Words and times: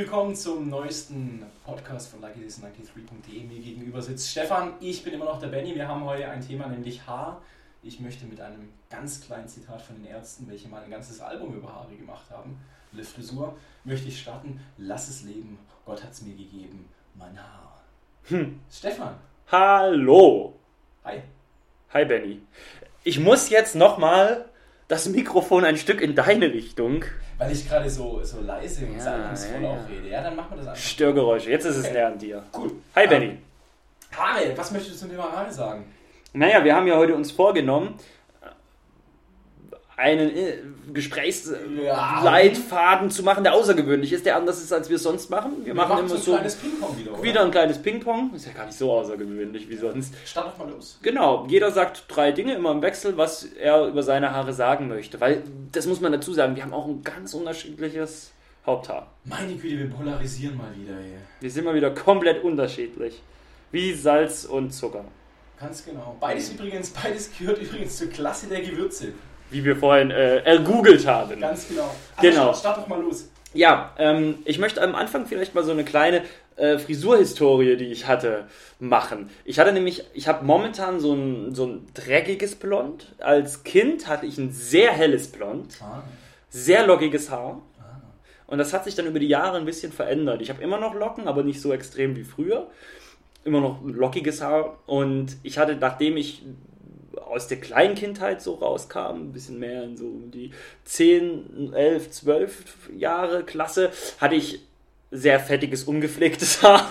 willkommen 0.00 0.34
zum 0.34 0.70
neuesten 0.70 1.44
Podcast 1.62 2.10
von 2.10 2.22
luckylis93.de. 2.22 3.44
Mir 3.44 3.60
gegenüber 3.60 4.00
sitzt 4.00 4.30
Stefan, 4.30 4.72
ich 4.80 5.04
bin 5.04 5.12
immer 5.12 5.26
noch 5.26 5.38
der 5.38 5.48
Benny. 5.48 5.74
Wir 5.74 5.86
haben 5.86 6.02
heute 6.06 6.26
ein 6.26 6.40
Thema, 6.40 6.68
nämlich 6.68 7.06
Haar. 7.06 7.42
Ich 7.82 8.00
möchte 8.00 8.24
mit 8.24 8.40
einem 8.40 8.70
ganz 8.88 9.20
kleinen 9.20 9.46
Zitat 9.46 9.82
von 9.82 9.96
den 9.96 10.06
Ärzten, 10.06 10.48
welche 10.48 10.68
mal 10.68 10.82
ein 10.82 10.90
ganzes 10.90 11.20
Album 11.20 11.54
über 11.54 11.68
Haare 11.68 11.94
gemacht 11.94 12.30
haben, 12.30 12.58
Le 12.92 13.04
Frisur, 13.04 13.54
möchte 13.84 14.08
ich 14.08 14.18
starten. 14.18 14.58
Lass 14.78 15.10
es 15.10 15.24
leben, 15.24 15.58
Gott 15.84 16.02
hat 16.02 16.12
es 16.12 16.22
mir 16.22 16.34
gegeben, 16.34 16.88
mein 17.14 17.36
Haar. 17.38 17.82
Hm. 18.28 18.58
Stefan. 18.72 19.16
Hallo. 19.52 20.54
Hi. 21.04 21.20
Hi 21.92 22.06
Benny. 22.06 22.40
Ich 23.04 23.20
muss 23.20 23.50
jetzt 23.50 23.74
nochmal 23.74 24.48
das 24.90 25.08
Mikrofon 25.08 25.64
ein 25.64 25.76
Stück 25.76 26.00
in 26.00 26.14
deine 26.14 26.52
Richtung. 26.52 27.04
Weil 27.38 27.52
ich 27.52 27.66
gerade 27.68 27.88
so, 27.88 28.20
so 28.24 28.40
leise 28.40 28.84
und 28.86 28.94
Ja, 28.96 29.00
salbungsvoll 29.00 29.62
ja, 29.62 29.68
ja. 29.68 29.68
auch 29.70 29.88
rede. 29.88 30.08
Ja, 30.08 30.22
dann 30.22 30.36
machen 30.36 30.48
wir 30.50 30.56
das 30.58 30.66
einfach. 30.68 30.82
Störgeräusche. 30.82 31.50
Jetzt 31.50 31.64
ist 31.64 31.76
es 31.76 31.84
Okay. 31.84 31.94
näher 31.94 32.06
an 32.08 32.18
dir. 32.18 32.42
Cool. 32.56 32.72
Hi 32.96 33.04
Ähm, 33.04 33.08
Benny. 33.10 33.38
Haare, 34.12 34.52
was 34.56 34.70
möchtest 34.72 34.96
du 34.96 34.98
zum 35.00 35.10
Thema 35.10 35.30
Haare 35.32 35.52
sagen? 35.52 35.84
Naja, 36.32 36.62
wir 36.64 36.74
haben 36.74 36.86
ja 36.86 36.96
heute 36.96 37.14
uns 37.14 37.30
vorgenommen, 37.30 37.94
einen 40.00 40.34
äh, 40.34 40.54
Gesprächsleitfaden 40.92 43.10
zu 43.10 43.22
machen, 43.22 43.44
der 43.44 43.54
außergewöhnlich 43.54 44.12
ist, 44.12 44.26
der 44.26 44.36
anders 44.36 44.62
ist, 44.62 44.72
als 44.72 44.88
wir 44.88 44.96
es 44.96 45.02
sonst 45.02 45.30
machen. 45.30 45.64
Wir, 45.64 45.74
machen 45.74 45.98
immer 45.98 46.08
so 46.08 46.14
ein 46.14 46.20
so 46.20 46.32
kleines 46.32 46.56
Ping-Pong 46.56 46.98
wieder, 46.98 47.22
wieder 47.22 47.44
ein 47.44 47.50
kleines 47.50 47.82
Ping-Pong. 47.82 48.34
Ist 48.34 48.46
ja 48.46 48.52
gar 48.52 48.66
nicht 48.66 48.78
so 48.78 48.92
außergewöhnlich 48.92 49.68
wie 49.68 49.76
sonst. 49.76 50.14
Start 50.24 50.48
doch 50.48 50.58
mal 50.58 50.70
los. 50.70 50.98
Genau, 51.02 51.46
jeder 51.48 51.70
sagt 51.70 52.04
drei 52.08 52.32
Dinge 52.32 52.54
immer 52.54 52.72
im 52.72 52.82
Wechsel, 52.82 53.16
was 53.16 53.44
er 53.44 53.86
über 53.86 54.02
seine 54.02 54.32
Haare 54.32 54.52
sagen 54.52 54.88
möchte. 54.88 55.20
Weil, 55.20 55.42
das 55.72 55.86
muss 55.86 56.00
man 56.00 56.12
dazu 56.12 56.32
sagen, 56.32 56.56
wir 56.56 56.62
haben 56.62 56.74
auch 56.74 56.86
ein 56.86 57.02
ganz 57.02 57.34
unterschiedliches 57.34 58.32
Haupthaar. 58.64 59.08
Meine 59.24 59.54
Güte, 59.54 59.78
wir 59.78 59.90
polarisieren 59.90 60.56
mal 60.56 60.72
wieder 60.74 60.94
hier. 60.94 61.18
Wir 61.40 61.50
sind 61.50 61.64
mal 61.64 61.74
wieder 61.74 61.90
komplett 61.90 62.42
unterschiedlich. 62.42 63.22
Wie 63.70 63.92
Salz 63.92 64.46
und 64.46 64.72
Zucker. 64.72 65.04
Ganz 65.60 65.84
genau. 65.84 66.16
Beides 66.18 66.50
übrigens, 66.50 66.90
beides 66.90 67.30
gehört 67.38 67.60
übrigens 67.60 67.98
zur 67.98 68.08
Klasse 68.08 68.46
der 68.46 68.62
Gewürze. 68.62 69.12
Wie 69.50 69.64
wir 69.64 69.76
vorhin 69.76 70.10
äh, 70.10 70.38
ergoogelt 70.38 71.06
haben. 71.06 71.40
Ganz 71.40 71.68
genau. 71.68 71.94
Genau. 72.20 72.54
start, 72.54 72.78
doch 72.78 72.86
mal 72.88 73.00
los. 73.00 73.28
Ja, 73.52 73.92
ähm, 73.98 74.36
ich 74.44 74.58
möchte 74.58 74.80
am 74.80 74.94
Anfang 74.94 75.26
vielleicht 75.26 75.54
mal 75.54 75.64
so 75.64 75.72
eine 75.72 75.84
kleine 75.84 76.22
äh, 76.56 76.78
Frisurhistorie, 76.78 77.76
die 77.76 77.86
ich 77.86 78.06
hatte, 78.06 78.46
machen. 78.78 79.28
Ich 79.44 79.58
hatte 79.58 79.72
nämlich, 79.72 80.04
ich 80.14 80.28
habe 80.28 80.44
momentan 80.44 81.00
so 81.00 81.14
ein, 81.14 81.54
so 81.54 81.66
ein 81.66 81.86
dreckiges 81.94 82.54
Blond. 82.54 83.12
Als 83.18 83.64
Kind 83.64 84.06
hatte 84.06 84.26
ich 84.26 84.38
ein 84.38 84.52
sehr 84.52 84.92
helles 84.92 85.28
Blond, 85.32 85.78
Ah, 85.82 86.02
sehr 86.48 86.86
lockiges 86.86 87.30
Haar. 87.30 87.60
ah. 87.80 88.00
Und 88.46 88.58
das 88.58 88.72
hat 88.72 88.84
sich 88.84 88.94
dann 88.94 89.06
über 89.06 89.18
die 89.18 89.28
Jahre 89.28 89.56
ein 89.56 89.64
bisschen 89.64 89.90
verändert. 89.90 90.42
Ich 90.42 90.50
habe 90.50 90.62
immer 90.62 90.78
noch 90.78 90.94
Locken, 90.94 91.26
aber 91.26 91.42
nicht 91.42 91.60
so 91.60 91.72
extrem 91.72 92.14
wie 92.14 92.24
früher. 92.24 92.68
Immer 93.44 93.60
noch 93.60 93.80
lockiges 93.82 94.42
Haar. 94.42 94.78
Und 94.86 95.36
ich 95.42 95.58
hatte, 95.58 95.74
nachdem 95.74 96.16
ich 96.16 96.42
aus 97.30 97.46
der 97.48 97.60
Kleinkindheit 97.60 98.42
so 98.42 98.54
rauskam, 98.54 99.16
ein 99.28 99.32
bisschen 99.32 99.58
mehr 99.58 99.84
in 99.84 99.96
so 99.96 100.10
die 100.32 100.50
10, 100.84 101.72
11, 101.74 102.10
12 102.10 102.64
Jahre 102.96 103.44
Klasse, 103.44 103.90
hatte 104.20 104.34
ich 104.34 104.60
sehr 105.10 105.40
fettiges, 105.40 105.84
ungepflegtes 105.84 106.62
Haar. 106.62 106.88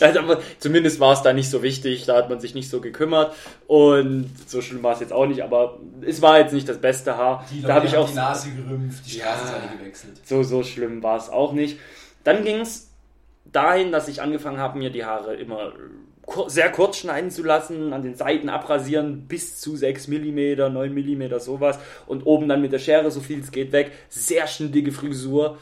Also, 0.00 0.18
aber 0.18 0.40
zumindest 0.58 1.00
war 1.00 1.12
es 1.14 1.22
da 1.22 1.32
nicht 1.32 1.48
so 1.48 1.62
wichtig, 1.62 2.04
da 2.04 2.16
hat 2.16 2.28
man 2.28 2.40
sich 2.40 2.54
nicht 2.54 2.68
so 2.68 2.80
gekümmert 2.80 3.34
und 3.66 4.28
so 4.46 4.60
schlimm 4.60 4.82
war 4.82 4.92
es 4.94 5.00
jetzt 5.00 5.12
auch 5.12 5.26
nicht, 5.26 5.42
aber 5.42 5.78
es 6.02 6.20
war 6.20 6.38
jetzt 6.38 6.52
nicht 6.52 6.68
das 6.68 6.78
beste 6.78 7.16
Haar. 7.16 7.46
Die 7.50 7.62
da 7.62 7.68
Leute 7.68 7.74
habe 7.74 7.86
ich 7.86 7.96
auch 7.96 8.08
die 8.08 8.14
Nase 8.16 8.50
gerümpft, 8.50 9.06
die 9.06 9.18
Ja. 9.18 9.26
Straßenseite 9.36 9.76
gewechselt. 9.78 10.20
so, 10.24 10.42
so 10.42 10.62
schlimm 10.62 11.02
war 11.02 11.16
es 11.16 11.30
auch 11.30 11.52
nicht. 11.52 11.78
Dann 12.24 12.44
ging 12.44 12.60
es 12.60 12.90
dahin, 13.50 13.92
dass 13.92 14.08
ich 14.08 14.20
angefangen 14.20 14.58
habe, 14.58 14.76
mir 14.78 14.90
die 14.90 15.04
Haare 15.06 15.34
immer 15.36 15.72
sehr 16.48 16.70
kurz 16.70 16.98
schneiden 16.98 17.30
zu 17.30 17.42
lassen, 17.42 17.92
an 17.92 18.02
den 18.02 18.14
Seiten 18.14 18.48
abrasieren, 18.48 19.26
bis 19.28 19.60
zu 19.60 19.76
6 19.76 20.08
mm, 20.08 20.72
9 20.72 20.92
mm, 20.92 21.38
sowas. 21.38 21.78
Und 22.06 22.26
oben 22.26 22.48
dann 22.48 22.60
mit 22.60 22.72
der 22.72 22.78
Schere, 22.78 23.10
so 23.10 23.20
viel 23.20 23.40
es 23.40 23.50
geht, 23.50 23.72
weg. 23.72 23.92
Sehr 24.08 24.46
schnittige 24.46 24.92
Frisur. 24.92 25.58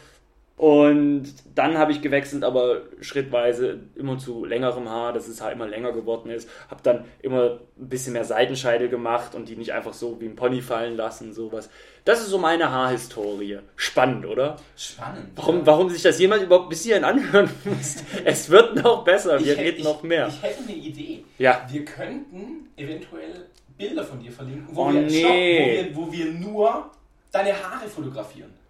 Und 0.64 1.26
dann 1.54 1.76
habe 1.76 1.92
ich 1.92 2.00
gewechselt, 2.00 2.42
aber 2.42 2.84
schrittweise 3.02 3.80
immer 3.96 4.16
zu 4.16 4.46
längerem 4.46 4.88
Haar, 4.88 5.12
dass 5.12 5.26
das 5.26 5.42
Haar 5.42 5.52
immer 5.52 5.68
länger 5.68 5.92
geworden 5.92 6.30
ist. 6.30 6.48
Habe 6.70 6.80
dann 6.82 7.04
immer 7.20 7.58
ein 7.78 7.88
bisschen 7.90 8.14
mehr 8.14 8.24
Seitenscheidel 8.24 8.88
gemacht 8.88 9.34
und 9.34 9.46
die 9.50 9.56
nicht 9.56 9.74
einfach 9.74 9.92
so 9.92 10.18
wie 10.22 10.24
ein 10.24 10.36
Pony 10.36 10.62
fallen 10.62 10.96
lassen, 10.96 11.34
sowas. 11.34 11.68
Das 12.06 12.20
ist 12.22 12.28
so 12.28 12.38
meine 12.38 12.70
Haarhistorie. 12.70 13.58
Spannend, 13.76 14.24
oder? 14.24 14.56
Spannend. 14.74 15.32
Warum, 15.36 15.66
warum 15.66 15.90
sich 15.90 16.00
das 16.00 16.18
jemand 16.18 16.42
überhaupt 16.44 16.70
bis 16.70 16.82
hierhin 16.84 17.04
anhören 17.04 17.50
muss? 17.64 17.96
Es 18.24 18.48
wird 18.48 18.82
noch 18.82 19.04
besser, 19.04 19.38
wir 19.44 19.58
reden 19.58 19.84
noch 19.84 20.02
mehr. 20.02 20.28
Ich 20.28 20.42
hätte 20.42 20.62
eine 20.66 20.76
Idee. 20.78 21.26
Ja. 21.36 21.66
Wir 21.70 21.84
könnten 21.84 22.70
eventuell 22.78 23.48
Bilder 23.76 24.02
von 24.02 24.18
dir 24.18 24.32
verlinken, 24.32 24.74
wo, 24.74 24.84
Oh, 24.86 24.92
wir, 24.94 25.02
nee. 25.02 25.20
stopp, 25.20 25.96
wo, 25.96 26.06
wir, 26.06 26.06
wo 26.06 26.12
wir 26.12 26.32
nur 26.32 26.90
deine 27.30 27.52
Haare 27.52 27.86
fotografieren. 27.86 28.63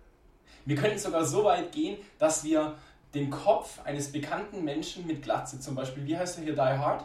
Wir 0.64 0.76
könnten 0.76 0.98
sogar 0.98 1.24
so 1.24 1.44
weit 1.44 1.72
gehen, 1.72 1.98
dass 2.18 2.44
wir 2.44 2.74
den 3.14 3.30
Kopf 3.30 3.78
eines 3.84 4.10
bekannten 4.10 4.64
Menschen 4.64 5.06
mit 5.06 5.22
Glatze, 5.22 5.60
zum 5.60 5.74
Beispiel, 5.74 6.04
wie 6.06 6.16
heißt 6.16 6.38
er 6.38 6.44
hier, 6.44 6.52
Die 6.54 6.60
Hard? 6.60 7.04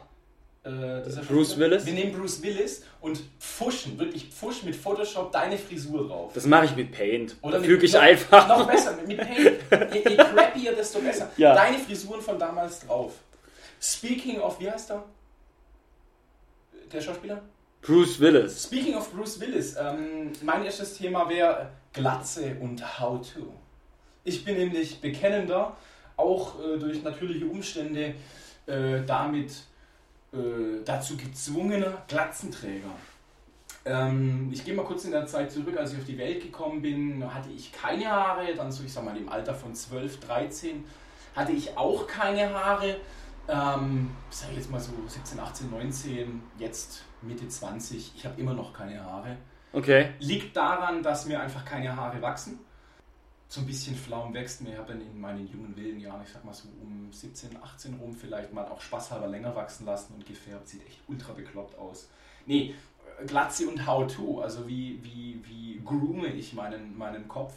Äh, 0.64 0.70
Bruce 0.70 1.16
Schauspieler? 1.26 1.58
Willis? 1.72 1.86
Wir 1.86 1.94
nehmen 1.94 2.12
Bruce 2.12 2.42
Willis 2.42 2.84
und 3.00 3.22
pfuschen, 3.40 3.98
wirklich 3.98 4.30
pfuschen 4.30 4.68
mit 4.68 4.76
Photoshop 4.76 5.32
deine 5.32 5.58
Frisur 5.58 6.08
drauf. 6.08 6.32
Das 6.34 6.46
mache 6.46 6.66
ich 6.66 6.76
mit 6.76 6.92
Paint. 6.92 7.36
Oder 7.42 7.62
füge 7.62 7.86
ich 7.86 7.94
noch, 7.94 8.02
einfach. 8.02 8.48
Noch 8.48 8.68
besser, 8.68 8.96
mit, 8.98 9.08
mit 9.08 9.18
Paint. 9.20 9.94
Je, 9.94 10.10
je 10.10 10.18
crappier, 10.18 10.74
desto 10.76 11.00
besser. 11.00 11.30
Ja. 11.38 11.56
Deine 11.56 11.78
Frisuren 11.78 12.22
von 12.22 12.38
damals 12.38 12.86
drauf. 12.86 13.14
Speaking 13.82 14.42
of, 14.42 14.60
wie 14.60 14.70
heißt 14.70 14.92
er? 14.92 15.06
Der 16.92 17.02
Schauspieler? 17.02 17.42
Bruce 17.82 18.20
Willis. 18.20 18.64
Speaking 18.64 18.96
of 18.96 19.10
Bruce 19.14 19.40
Willis, 19.40 19.78
ähm, 19.78 20.34
mein 20.42 20.66
erstes 20.66 20.96
Thema 20.96 21.30
wäre 21.30 21.70
Glatze 21.94 22.56
und 22.60 23.00
How 23.00 23.20
to. 23.22 23.54
Ich 24.24 24.46
bin 24.46 24.58
nämlich 24.58 25.02
bekennender, 25.02 25.76
auch 26.18 26.60
äh, 26.60 26.78
durch 26.78 27.02
natürliche 27.04 27.46
Umstände 27.46 28.16
äh, 28.68 29.02
damit 29.06 29.52
äh, 30.34 30.84
dazu 30.86 31.18
gezwungener 31.18 32.04
Glatzenträger. 32.08 32.92
Ähm, 33.86 34.50
ich 34.52 34.64
gehe 34.66 34.74
mal 34.74 34.86
kurz 34.86 35.06
in 35.06 35.12
der 35.12 35.26
Zeit 35.26 35.52
zurück, 35.52 35.78
als 35.78 35.94
ich 35.94 36.00
auf 36.00 36.06
die 36.06 36.18
Welt 36.18 36.44
gekommen 36.44 36.82
bin, 36.82 37.34
hatte 37.34 37.50
ich 37.50 37.72
keine 37.72 38.08
Haare, 38.08 38.54
dann 38.54 38.72
so 38.72 38.84
ich 38.84 38.92
sag 38.92 39.06
mal 39.06 39.18
im 39.18 39.30
Alter 39.30 39.56
von 39.56 39.74
12, 39.74 40.20
13 40.20 40.84
hatte 41.36 41.54
ich 41.54 41.78
auch 41.78 42.06
keine 42.06 42.54
Haare. 42.54 42.98
Ähm, 43.48 44.12
sag 44.30 44.52
ich 44.52 44.58
jetzt 44.58 44.70
mal 44.70 44.80
so 44.80 44.92
17, 45.08 45.40
18, 45.40 45.72
19, 45.72 46.42
jetzt 46.60 47.04
Mitte 47.22 47.48
20, 47.48 48.14
ich 48.16 48.26
habe 48.26 48.40
immer 48.40 48.54
noch 48.54 48.74
keine 48.74 49.04
Haare. 49.04 49.38
Okay. 49.72 50.12
Liegt 50.20 50.56
daran, 50.56 51.04
dass 51.04 51.26
mir 51.26 51.40
einfach 51.40 51.64
keine 51.64 51.96
Haare 51.96 52.22
wachsen. 52.22 52.60
So 53.48 53.62
ein 53.62 53.68
bisschen 53.68 53.96
Flaum 53.96 54.34
wächst 54.34 54.62
mir. 54.62 54.72
Ich 54.72 54.78
habe 54.78 54.94
dann 54.94 55.02
in 55.02 55.20
meinen 55.20 55.48
jungen 55.52 55.76
wilden 55.76 56.00
Jahren, 56.00 56.22
ich 56.24 56.30
sag 56.30 56.44
mal 56.46 56.54
so 56.54 56.68
um 56.82 57.12
17, 57.12 57.58
18 57.62 57.96
rum, 57.96 58.14
vielleicht 58.14 58.54
mal 58.54 58.66
auch 58.66 58.80
spaßhalber 58.80 59.28
länger 59.28 59.56
wachsen 59.56 59.86
lassen 59.86 60.14
und 60.16 60.26
gefärbt. 60.26 60.68
Sieht 60.68 60.86
echt 60.86 61.00
ultra 61.08 61.34
bekloppt 61.34 61.78
aus. 61.78 62.10
Nee, 62.46 62.76
Glatze 63.26 63.68
und 63.68 63.86
How-To, 63.86 64.42
also 64.42 64.68
wie, 64.68 65.00
wie, 65.04 65.42
wie 65.46 65.82
groome 65.84 66.28
ich 66.28 66.54
meinen, 66.54 66.98
meinen 66.98 67.28
Kopf, 67.28 67.54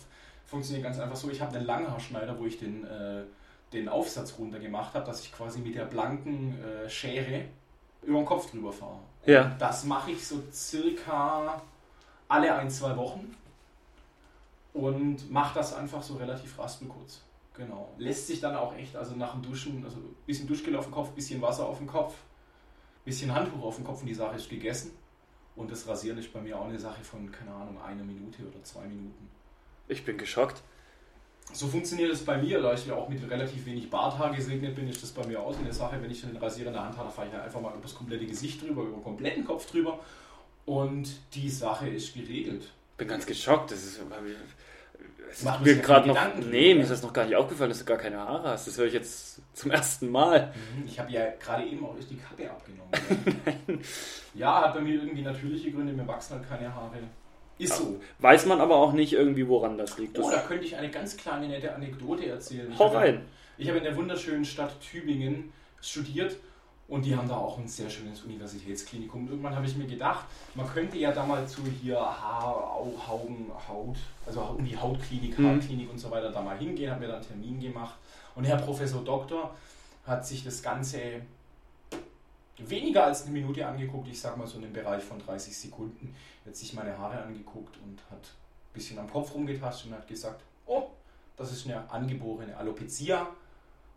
funktioniert 0.47 0.85
ganz 0.85 0.99
einfach 0.99 1.17
so. 1.17 1.31
Ich 1.31 1.41
habe 1.41 1.57
einen 1.57 1.67
Langhaarschneider, 1.67 2.39
wo 2.39 2.47
ich 2.47 2.59
den, 2.59 2.85
äh, 2.85 3.23
den 3.73 3.89
Aufsatz 3.89 4.35
runter 4.39 4.59
gemacht 4.59 4.95
habe, 4.95 5.05
dass 5.07 5.23
ich 5.23 5.33
quasi 5.33 5.61
mit 5.61 5.75
der 5.75 5.85
blanken 5.85 6.59
äh, 6.63 6.89
Schere 6.89 7.45
über 8.03 8.19
den 8.19 8.27
Kopf 8.27 8.51
drüber 8.51 8.73
fahre. 8.73 8.99
Ja. 9.25 9.55
Das 9.59 9.85
mache 9.85 10.11
ich 10.13 10.27
so 10.27 10.43
circa 10.53 11.63
alle 12.33 12.55
ein, 12.55 12.71
zwei 12.71 12.97
Wochen 12.97 13.37
und 14.73 15.31
mache 15.31 15.55
das 15.55 15.75
einfach 15.75 16.03
so 16.03 16.17
relativ 16.17 16.59
raspelkurz. 16.59 17.21
Genau. 17.55 17.93
Lässt 17.99 18.27
sich 18.27 18.41
dann 18.41 18.57
auch 18.57 18.75
echt, 18.75 18.97
also 18.97 19.15
nach 19.15 19.33
dem 19.33 19.43
Duschen, 19.43 19.85
also 19.85 19.99
ein 19.99 20.17
bisschen 20.25 20.49
Duschgel 20.49 20.75
auf 20.75 20.87
dem 20.87 20.95
Kopf, 20.95 21.11
bisschen 21.11 21.43
Wasser 21.43 21.67
auf 21.67 21.77
dem 21.77 21.87
Kopf, 21.87 22.15
bisschen 23.05 23.35
Handtuch 23.35 23.63
auf 23.63 23.77
dem 23.77 23.85
Kopf 23.85 24.01
und 24.01 24.07
die 24.07 24.15
Sache 24.15 24.37
ist 24.37 24.49
gegessen. 24.49 24.93
Und 25.55 25.71
das 25.71 25.87
Rasieren 25.87 26.17
ist 26.17 26.33
bei 26.33 26.41
mir 26.41 26.59
auch 26.59 26.65
eine 26.65 26.79
Sache 26.79 27.05
von, 27.05 27.31
keine 27.31 27.53
Ahnung, 27.53 27.79
einer 27.83 28.03
Minute 28.03 28.43
oder 28.49 28.63
zwei 28.65 28.87
Minuten. 28.87 29.29
Ich 29.87 30.03
bin 30.03 30.17
geschockt. 30.17 30.63
So 31.53 31.67
funktioniert 31.67 32.11
es 32.11 32.25
bei 32.25 32.39
mir, 32.39 32.63
da 32.63 32.73
ich 32.73 32.87
ja 32.87 32.95
auch 32.95 33.11
mit 33.11 33.29
relativ 33.29 33.67
wenig 33.67 33.91
Barthaar 33.91 34.33
gesegnet 34.35 34.75
bin, 34.75 34.89
ist 34.89 35.03
das 35.03 35.11
bei 35.11 35.27
mir 35.27 35.39
auch 35.39 35.53
so 35.53 35.61
eine 35.61 35.73
Sache. 35.73 36.01
Wenn 36.01 36.11
ich 36.11 36.23
den 36.23 36.35
Rasierer 36.39 36.69
in 36.69 36.73
der 36.73 36.85
Hand 36.85 36.97
habe, 36.97 37.11
fahre 37.11 37.29
ich 37.29 37.35
einfach 37.35 37.61
mal 37.61 37.73
über 37.73 37.83
das 37.83 37.95
komplette 37.95 38.25
Gesicht 38.25 38.63
drüber, 38.63 38.85
über 38.85 38.97
den 38.97 39.03
kompletten 39.03 39.45
Kopf 39.45 39.71
drüber 39.71 39.99
und 40.67 41.09
die 41.35 41.51
Sache 41.51 41.89
ist 41.89 42.15
geregelt. 42.15 42.69
Bin 42.97 43.09
ganz 43.09 43.27
geschockt. 43.27 43.71
Das 43.71 43.83
ist. 43.85 44.01
Es 45.31 45.43
Mach 45.45 45.61
ist 45.61 45.67
mir 45.67 45.77
gerade 45.77 46.09
noch. 46.09 46.15
Gedanken 46.15 46.51
Nee, 46.51 46.75
mir 46.75 46.83
ist 46.83 46.91
das 46.91 47.03
noch 47.03 47.13
gar 47.13 47.25
nicht 47.25 47.37
aufgefallen, 47.37 47.71
dass 47.71 47.79
du 47.79 47.85
gar 47.87 47.97
keine 47.97 48.19
Haare 48.19 48.51
hast. 48.51 48.67
Das 48.67 48.77
höre 48.77 48.87
ich 48.87 48.93
jetzt 48.93 49.41
zum 49.55 49.71
ersten 49.71 50.11
Mal. 50.11 50.53
Ich 50.87 50.99
habe 50.99 51.11
ja 51.11 51.31
gerade 51.41 51.65
eben 51.65 51.85
auch 51.85 51.97
die 51.99 52.17
Kappe 52.17 52.51
abgenommen. 52.51 53.83
ja, 54.35 54.63
hat 54.63 54.75
bei 54.75 54.81
mir 54.83 55.03
irgendwie 55.03 55.23
natürliche 55.23 55.73
Gründe, 55.73 55.93
mir 55.95 56.07
wachsen 56.07 56.37
halt 56.37 56.49
keine 56.49 56.75
Haare. 56.75 56.99
Ist 57.59 57.77
so. 57.77 58.01
Weiß 58.19 58.47
man 58.47 58.61
aber 58.61 58.77
auch 58.77 58.93
nicht 58.93 59.13
irgendwie, 59.13 59.49
woran 59.49 59.79
das 59.79 59.97
liegt. 59.99 60.19
Das 60.19 60.27
Oh, 60.27 60.31
da 60.31 60.41
könnte 60.41 60.65
ich 60.65 60.77
eine 60.77 60.91
ganz 60.91 61.17
kleine 61.17 61.49
nette 61.49 61.75
Anekdote 61.75 62.27
erzählen. 62.27 62.77
Hau 62.79 62.89
rein. 62.89 63.23
Ich 63.57 63.69
habe 63.69 63.79
in 63.79 63.85
der 63.85 63.97
wunderschönen 63.97 64.45
Stadt 64.45 64.81
Tübingen 64.81 65.53
studiert 65.81 66.37
und 66.89 67.05
die 67.05 67.17
haben 67.17 67.29
da 67.29 67.37
auch 67.37 67.59
ein 67.59 67.67
sehr 67.69 67.89
schönes 67.89 68.23
Universitätsklinikum. 68.23 69.29
Irgendwann 69.29 69.55
habe 69.57 69.65
ich 69.67 69.77
mir 69.77 69.87
gedacht, 69.87 70.25
man 70.55 70.67
könnte 70.67 70.99
ja 70.99 71.11
da 71.13 71.25
mal 71.25 71.47
zu 71.47 71.63
hier 71.65 71.99
Haar, 71.99 72.45
Au- 72.75 72.95
Augen, 73.09 73.51
Haut, 73.69 73.97
also 74.27 74.59
die 74.61 74.77
Hautklinik, 74.77 75.39
Mhm. 75.39 75.47
Haarklinik 75.47 75.91
und 75.91 75.99
so 75.99 76.11
weiter 76.11 76.31
da 76.31 76.43
mal 76.43 76.59
hingehen, 76.59 76.91
habe 76.91 77.01
mir 77.01 77.09
da 77.09 77.15
einen 77.17 77.27
Termin 77.27 77.61
gemacht. 77.61 77.95
Und 78.35 78.45
Herr 78.45 78.57
Professor 78.59 79.03
Doktor 79.03 79.55
hat 80.07 80.27
sich 80.27 80.45
das 80.45 80.63
Ganze 80.63 81.23
weniger 82.59 83.05
als 83.05 83.23
eine 83.23 83.33
Minute 83.33 83.67
angeguckt, 83.67 84.09
ich 84.09 84.21
sag 84.21 84.37
mal 84.37 84.47
so 84.47 84.57
in 84.57 84.63
dem 84.63 84.73
Bereich 84.73 85.03
von 85.03 85.19
30 85.19 85.57
Sekunden, 85.57 86.15
Er 86.45 86.49
hat 86.51 86.57
sich 86.57 86.73
meine 86.75 86.97
Haare 86.99 87.23
angeguckt 87.23 87.77
und 87.85 87.99
hat 88.11 88.19
ein 88.25 88.73
bisschen 88.75 88.99
am 88.99 89.11
Kopf 89.11 89.35
rumgetastet 89.35 89.87
und 89.91 89.95
hat 89.97 90.07
gesagt, 90.07 90.43
oh, 90.67 90.89
das 91.37 91.53
ist 91.53 91.67
eine 91.67 91.89
angeborene 91.91 92.57
Alopecia. 92.57 93.27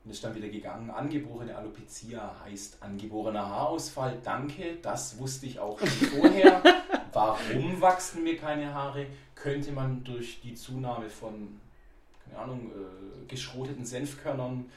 Und 0.05 0.11
ist 0.11 0.23
dann 0.23 0.35
wieder 0.35 0.49
gegangen. 0.49 0.91
Angeborene 0.91 1.55
Alopecia 1.55 2.35
heißt 2.45 2.77
angeborener 2.81 3.49
Haarausfall. 3.49 4.19
Danke, 4.23 4.77
das 4.83 5.17
wusste 5.17 5.47
ich 5.47 5.59
auch 5.59 5.79
schon 5.79 5.87
vorher. 5.87 6.61
Warum 7.13 7.81
wachsen 7.81 8.23
mir 8.23 8.37
keine 8.37 8.71
Haare? 8.71 9.07
Könnte 9.33 9.71
man 9.71 10.03
durch 10.03 10.41
die 10.41 10.53
Zunahme 10.53 11.09
von, 11.09 11.59
keine 12.23 12.39
Ahnung, 12.39 12.71
äh, 12.71 13.25
geschroteten 13.27 13.83
Senfkörnern, 13.83 14.69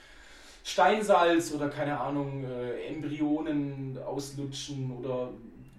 Steinsalz 0.65 1.53
oder 1.53 1.69
keine 1.69 2.01
Ahnung, 2.01 2.45
äh, 2.45 2.87
Embryonen 2.87 3.99
auslutschen 4.03 4.97
oder 4.97 5.31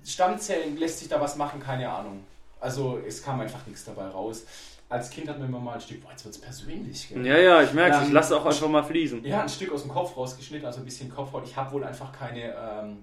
Stammzellen, 0.05 0.77
lässt 0.77 0.99
sich 0.99 1.07
da 1.07 1.19
was 1.19 1.37
machen? 1.37 1.59
Keine 1.59 1.89
Ahnung. 1.89 2.23
Also 2.59 2.99
es 3.05 3.23
kam 3.23 3.39
einfach 3.39 3.65
nichts 3.65 3.85
dabei 3.85 4.07
raus. 4.09 4.43
Als 4.89 5.11
Kind 5.11 5.29
hat 5.29 5.37
man 5.37 5.47
immer 5.49 5.59
mal 5.59 5.73
ein 5.75 5.81
Stück, 5.81 6.01
boah, 6.01 6.09
jetzt 6.09 6.25
wird 6.25 6.33
es 6.33 6.41
persönlich. 6.41 7.09
Gell? 7.09 7.23
Ja, 7.25 7.37
ja, 7.37 7.61
ich 7.61 7.73
merke 7.73 7.97
Ähm, 7.97 8.03
Ich 8.07 8.11
lasse 8.11 8.35
auch 8.35 8.43
einfach 8.45 8.67
mal 8.67 8.83
fließen. 8.83 9.23
Ja, 9.23 9.41
ein 9.43 9.49
Stück 9.49 9.71
aus 9.71 9.83
dem 9.83 9.91
Kopf 9.91 10.17
rausgeschnitten, 10.17 10.65
also 10.65 10.79
ein 10.79 10.85
bisschen 10.85 11.09
Kopfhaut. 11.13 11.43
Ich 11.45 11.55
habe 11.55 11.71
wohl 11.73 11.83
einfach 11.83 12.11
keine, 12.11 12.55
ähm, 12.55 12.97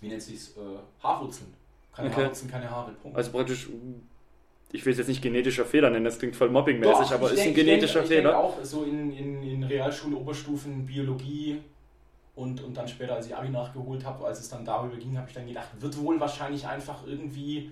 wie 0.00 0.08
nennt 0.08 0.22
sich's, 0.22 0.56
äh, 0.56 1.02
Haarwurzeln. 1.02 1.52
Keine 1.94 2.08
Okay. 2.08 2.22
Haarwurzeln, 2.22 2.50
keine 2.50 2.70
Haare. 2.70 2.92
Punkt. 2.92 3.14
Also 3.14 3.30
praktisch, 3.30 3.68
ich 4.72 4.86
will 4.86 4.92
es 4.92 4.98
jetzt 4.98 5.08
nicht 5.08 5.20
genetischer 5.20 5.66
Fehler 5.66 5.90
nennen, 5.90 6.06
das 6.06 6.18
klingt 6.18 6.34
voll 6.34 6.48
mobbingmäßig, 6.48 6.94
Doch, 7.08 7.12
aber 7.12 7.26
ich 7.26 7.32
ist 7.34 7.38
denk- 7.44 7.48
ein 7.50 7.54
genetischer 7.56 8.02
ich 8.04 8.08
denk, 8.08 8.20
Fehler. 8.22 8.30
Ich 8.30 8.36
auch 8.36 8.64
so 8.64 8.84
in, 8.84 9.12
in, 9.12 9.42
in 9.42 9.64
Realschule, 9.64 10.16
Oberstufen, 10.16 10.86
Biologie 10.86 11.60
und, 12.36 12.62
und 12.62 12.74
dann 12.74 12.88
später, 12.88 13.16
als 13.16 13.26
ich 13.26 13.36
Abi 13.36 13.50
nachgeholt 13.50 14.02
habe, 14.06 14.24
als 14.24 14.40
es 14.40 14.48
dann 14.48 14.64
darüber 14.64 14.96
ging, 14.96 15.18
habe 15.18 15.28
ich 15.28 15.34
dann 15.34 15.46
gedacht, 15.46 15.68
wird 15.78 15.98
wohl 15.98 16.18
wahrscheinlich 16.18 16.66
einfach 16.66 17.06
irgendwie 17.06 17.70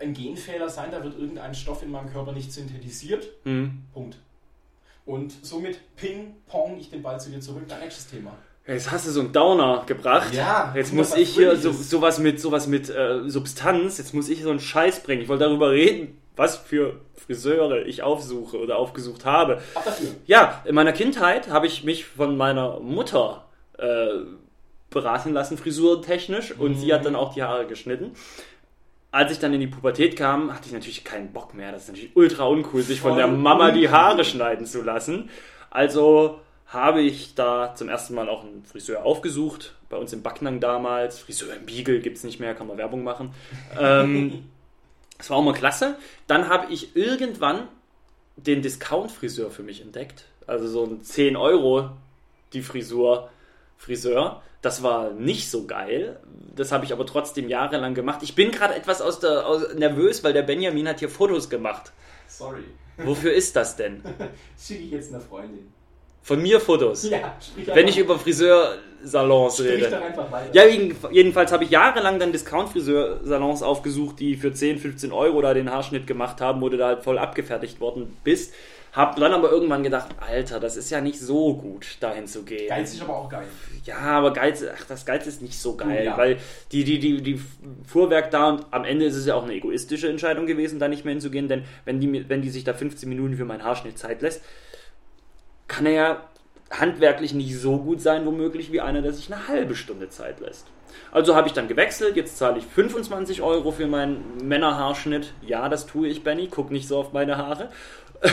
ein 0.00 0.14
Genfehler 0.14 0.68
sein, 0.68 0.90
da 0.90 1.02
wird 1.02 1.18
irgendein 1.18 1.54
Stoff 1.54 1.82
in 1.82 1.90
meinem 1.90 2.10
Körper 2.10 2.32
nicht 2.32 2.52
synthetisiert. 2.52 3.28
Hm. 3.44 3.82
Punkt. 3.92 4.16
Und 5.06 5.34
somit 5.42 5.78
ping-pong 5.96 6.78
ich 6.78 6.90
den 6.90 7.02
Ball 7.02 7.20
zu 7.20 7.30
dir 7.30 7.40
zurück, 7.40 7.64
dein 7.68 7.80
nächstes 7.80 8.06
Thema. 8.06 8.32
Jetzt 8.66 8.90
hast 8.90 9.06
du 9.06 9.10
so 9.10 9.20
einen 9.20 9.32
Downer 9.32 9.84
gebracht. 9.86 10.32
Ja, 10.32 10.72
Jetzt 10.74 10.94
muss 10.94 11.14
ich 11.14 11.34
hier 11.34 11.56
so, 11.56 11.70
sowas 11.70 12.18
mit, 12.18 12.40
sowas 12.40 12.66
mit 12.66 12.88
äh, 12.88 13.28
Substanz, 13.28 13.98
jetzt 13.98 14.14
muss 14.14 14.30
ich 14.30 14.42
so 14.42 14.48
einen 14.48 14.60
Scheiß 14.60 15.00
bringen. 15.02 15.20
Ich 15.20 15.28
wollte 15.28 15.44
darüber 15.44 15.70
reden, 15.70 16.18
was 16.34 16.56
für 16.56 17.00
Friseure 17.14 17.84
ich 17.84 18.02
aufsuche 18.02 18.58
oder 18.58 18.78
aufgesucht 18.78 19.26
habe. 19.26 19.60
Ab 19.74 19.84
dafür. 19.84 20.08
Ja, 20.26 20.62
in 20.64 20.74
meiner 20.74 20.92
Kindheit 20.92 21.50
habe 21.50 21.66
ich 21.66 21.84
mich 21.84 22.06
von 22.06 22.38
meiner 22.38 22.80
Mutter 22.80 23.44
äh, 23.76 24.08
beraten 24.88 25.34
lassen, 25.34 25.58
frisurtechnisch, 25.58 26.52
und 26.52 26.76
sie 26.76 26.94
hat 26.94 27.04
dann 27.04 27.16
auch 27.16 27.34
die 27.34 27.42
Haare 27.42 27.66
geschnitten. 27.66 28.12
Als 29.14 29.30
ich 29.30 29.38
dann 29.38 29.54
in 29.54 29.60
die 29.60 29.68
Pubertät 29.68 30.16
kam, 30.16 30.52
hatte 30.52 30.66
ich 30.66 30.72
natürlich 30.72 31.04
keinen 31.04 31.32
Bock 31.32 31.54
mehr. 31.54 31.70
Das 31.70 31.84
ist 31.84 31.88
natürlich 31.90 32.16
ultra 32.16 32.46
uncool, 32.46 32.82
sich 32.82 33.00
von 33.00 33.12
Voll 33.12 33.18
der 33.18 33.28
Mama 33.28 33.70
die. 33.70 33.88
Haare 33.88 34.24
schneiden 34.24 34.66
zu 34.66 34.82
lassen. 34.82 35.30
Also 35.70 36.40
habe 36.66 37.00
ich 37.00 37.36
da 37.36 37.76
zum 37.76 37.88
ersten 37.88 38.16
Mal 38.16 38.28
auch 38.28 38.42
einen 38.42 38.64
Friseur 38.64 39.04
aufgesucht. 39.04 39.76
Bei 39.88 39.98
uns 39.98 40.12
im 40.12 40.22
Backnang 40.22 40.58
damals. 40.58 41.20
Friseur 41.20 41.54
im 41.54 41.64
Beagle 41.64 42.00
gibt 42.00 42.16
es 42.16 42.24
nicht 42.24 42.40
mehr, 42.40 42.56
kann 42.56 42.66
man 42.66 42.76
Werbung 42.76 43.04
machen. 43.04 43.32
Ähm, 43.78 44.46
das 45.18 45.30
war 45.30 45.36
auch 45.36 45.44
mal 45.44 45.54
klasse. 45.54 45.96
Dann 46.26 46.48
habe 46.48 46.72
ich 46.72 46.96
irgendwann 46.96 47.68
den 48.34 48.62
Discount-Friseur 48.62 49.52
für 49.52 49.62
mich 49.62 49.80
entdeckt. 49.80 50.24
Also 50.48 50.66
so 50.66 50.84
ein 50.86 51.04
10 51.04 51.36
Euro 51.36 51.90
die 52.52 52.62
Frisur 52.62 53.30
Friseur. 53.78 54.42
Das 54.64 54.82
war 54.82 55.10
nicht 55.10 55.50
so 55.50 55.66
geil. 55.66 56.18
Das 56.56 56.72
habe 56.72 56.84
ich 56.86 56.92
aber 56.92 57.04
trotzdem 57.04 57.48
jahrelang 57.50 57.92
gemacht. 57.94 58.20
Ich 58.22 58.34
bin 58.34 58.50
gerade 58.50 58.74
etwas 58.74 59.02
aus 59.02 59.20
der, 59.20 59.46
aus, 59.46 59.74
nervös, 59.74 60.24
weil 60.24 60.32
der 60.32 60.42
Benjamin 60.42 60.88
hat 60.88 61.00
hier 61.00 61.10
Fotos 61.10 61.50
gemacht. 61.50 61.92
Sorry. 62.28 62.62
Wofür 62.96 63.34
ist 63.34 63.54
das 63.56 63.76
denn? 63.76 64.02
Schicke 64.58 64.84
ich 64.84 64.90
jetzt 64.92 65.12
einer 65.12 65.20
Freundin. 65.20 65.70
Von 66.22 66.40
mir 66.40 66.58
Fotos. 66.60 67.10
Ja, 67.10 67.36
sprich 67.38 67.66
Wenn 67.66 67.88
ich 67.88 67.98
über 67.98 68.18
Friseursalons 68.18 69.56
Sprich 69.58 69.72
rede. 69.72 69.90
doch 69.90 70.00
einfach 70.00 70.32
weiter. 70.32 70.54
Ja, 70.54 70.64
jeden- 70.64 70.96
jedenfalls 71.10 71.52
habe 71.52 71.64
ich 71.64 71.70
jahrelang 71.70 72.18
dann 72.18 72.32
Discount-Friseursalons 72.32 73.62
aufgesucht, 73.62 74.18
die 74.20 74.36
für 74.36 74.52
10, 74.54 74.78
15 74.78 75.12
Euro 75.12 75.42
da 75.42 75.52
den 75.52 75.70
Haarschnitt 75.70 76.06
gemacht 76.06 76.40
haben, 76.40 76.62
wo 76.62 76.70
du 76.70 76.78
da 76.78 76.86
halt 76.86 77.02
voll 77.04 77.18
abgefertigt 77.18 77.80
worden 77.80 78.16
bist. 78.24 78.54
Hab 78.94 79.16
dann 79.16 79.32
aber 79.32 79.50
irgendwann 79.50 79.82
gedacht, 79.82 80.10
Alter, 80.20 80.60
das 80.60 80.76
ist 80.76 80.88
ja 80.90 81.00
nicht 81.00 81.18
so 81.18 81.56
gut, 81.56 81.96
dahin 81.98 82.28
zu 82.28 82.44
gehen. 82.44 82.68
Geiz 82.68 82.94
ist 82.94 83.02
aber 83.02 83.16
auch 83.16 83.28
geil. 83.28 83.46
Ja, 83.84 83.96
aber 83.98 84.32
Geiz, 84.32 84.64
ach, 84.72 84.84
das 84.86 85.04
Geiz 85.04 85.26
ist 85.26 85.42
nicht 85.42 85.58
so 85.58 85.76
geil, 85.76 86.04
Ja. 86.04 86.16
weil 86.16 86.36
die, 86.70 86.84
die, 86.84 87.00
die, 87.00 87.20
die 87.20 87.40
Fuhrwerk 87.88 88.30
da 88.30 88.50
und 88.50 88.66
am 88.70 88.84
Ende 88.84 89.04
ist 89.06 89.16
es 89.16 89.26
ja 89.26 89.34
auch 89.34 89.42
eine 89.42 89.54
egoistische 89.54 90.08
Entscheidung 90.08 90.46
gewesen, 90.46 90.78
da 90.78 90.86
nicht 90.86 91.04
mehr 91.04 91.12
hinzugehen, 91.12 91.48
denn 91.48 91.64
wenn 91.84 91.98
die, 91.98 92.28
wenn 92.28 92.40
die 92.40 92.50
sich 92.50 92.62
da 92.62 92.72
15 92.72 93.08
Minuten 93.08 93.36
für 93.36 93.44
meinen 93.44 93.64
Haarschnitt 93.64 93.98
Zeit 93.98 94.22
lässt, 94.22 94.42
kann 95.66 95.86
er 95.86 95.92
ja 95.92 96.28
handwerklich 96.70 97.34
nicht 97.34 97.58
so 97.58 97.78
gut 97.78 98.00
sein, 98.00 98.24
womöglich, 98.26 98.70
wie 98.70 98.80
einer, 98.80 99.02
der 99.02 99.12
sich 99.12 99.32
eine 99.32 99.48
halbe 99.48 99.74
Stunde 99.74 100.08
Zeit 100.08 100.38
lässt. 100.40 100.66
Also 101.10 101.36
habe 101.36 101.48
ich 101.48 101.54
dann 101.54 101.68
gewechselt, 101.68 102.16
jetzt 102.16 102.38
zahle 102.38 102.58
ich 102.58 102.64
25 102.64 103.42
Euro 103.42 103.70
für 103.70 103.86
meinen 103.86 104.38
Männerhaarschnitt. 104.42 105.32
Ja, 105.42 105.68
das 105.68 105.86
tue 105.86 106.08
ich, 106.08 106.24
Benny, 106.24 106.48
guck 106.50 106.70
nicht 106.70 106.88
so 106.88 106.98
auf 106.98 107.12
meine 107.12 107.36
Haare. 107.36 107.70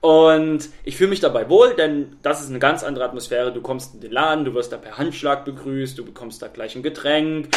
Und 0.00 0.68
ich 0.84 0.96
fühle 0.96 1.10
mich 1.10 1.20
dabei 1.20 1.48
wohl, 1.48 1.74
denn 1.74 2.16
das 2.22 2.40
ist 2.40 2.50
eine 2.50 2.60
ganz 2.60 2.84
andere 2.84 3.04
Atmosphäre. 3.04 3.52
Du 3.52 3.60
kommst 3.60 3.94
in 3.94 4.00
den 4.00 4.12
Laden, 4.12 4.44
du 4.44 4.54
wirst 4.54 4.72
da 4.72 4.76
per 4.76 4.96
Handschlag 4.96 5.44
begrüßt, 5.44 5.98
du 5.98 6.04
bekommst 6.04 6.40
da 6.40 6.48
gleich 6.48 6.76
ein 6.76 6.84
Getränk. 6.84 7.48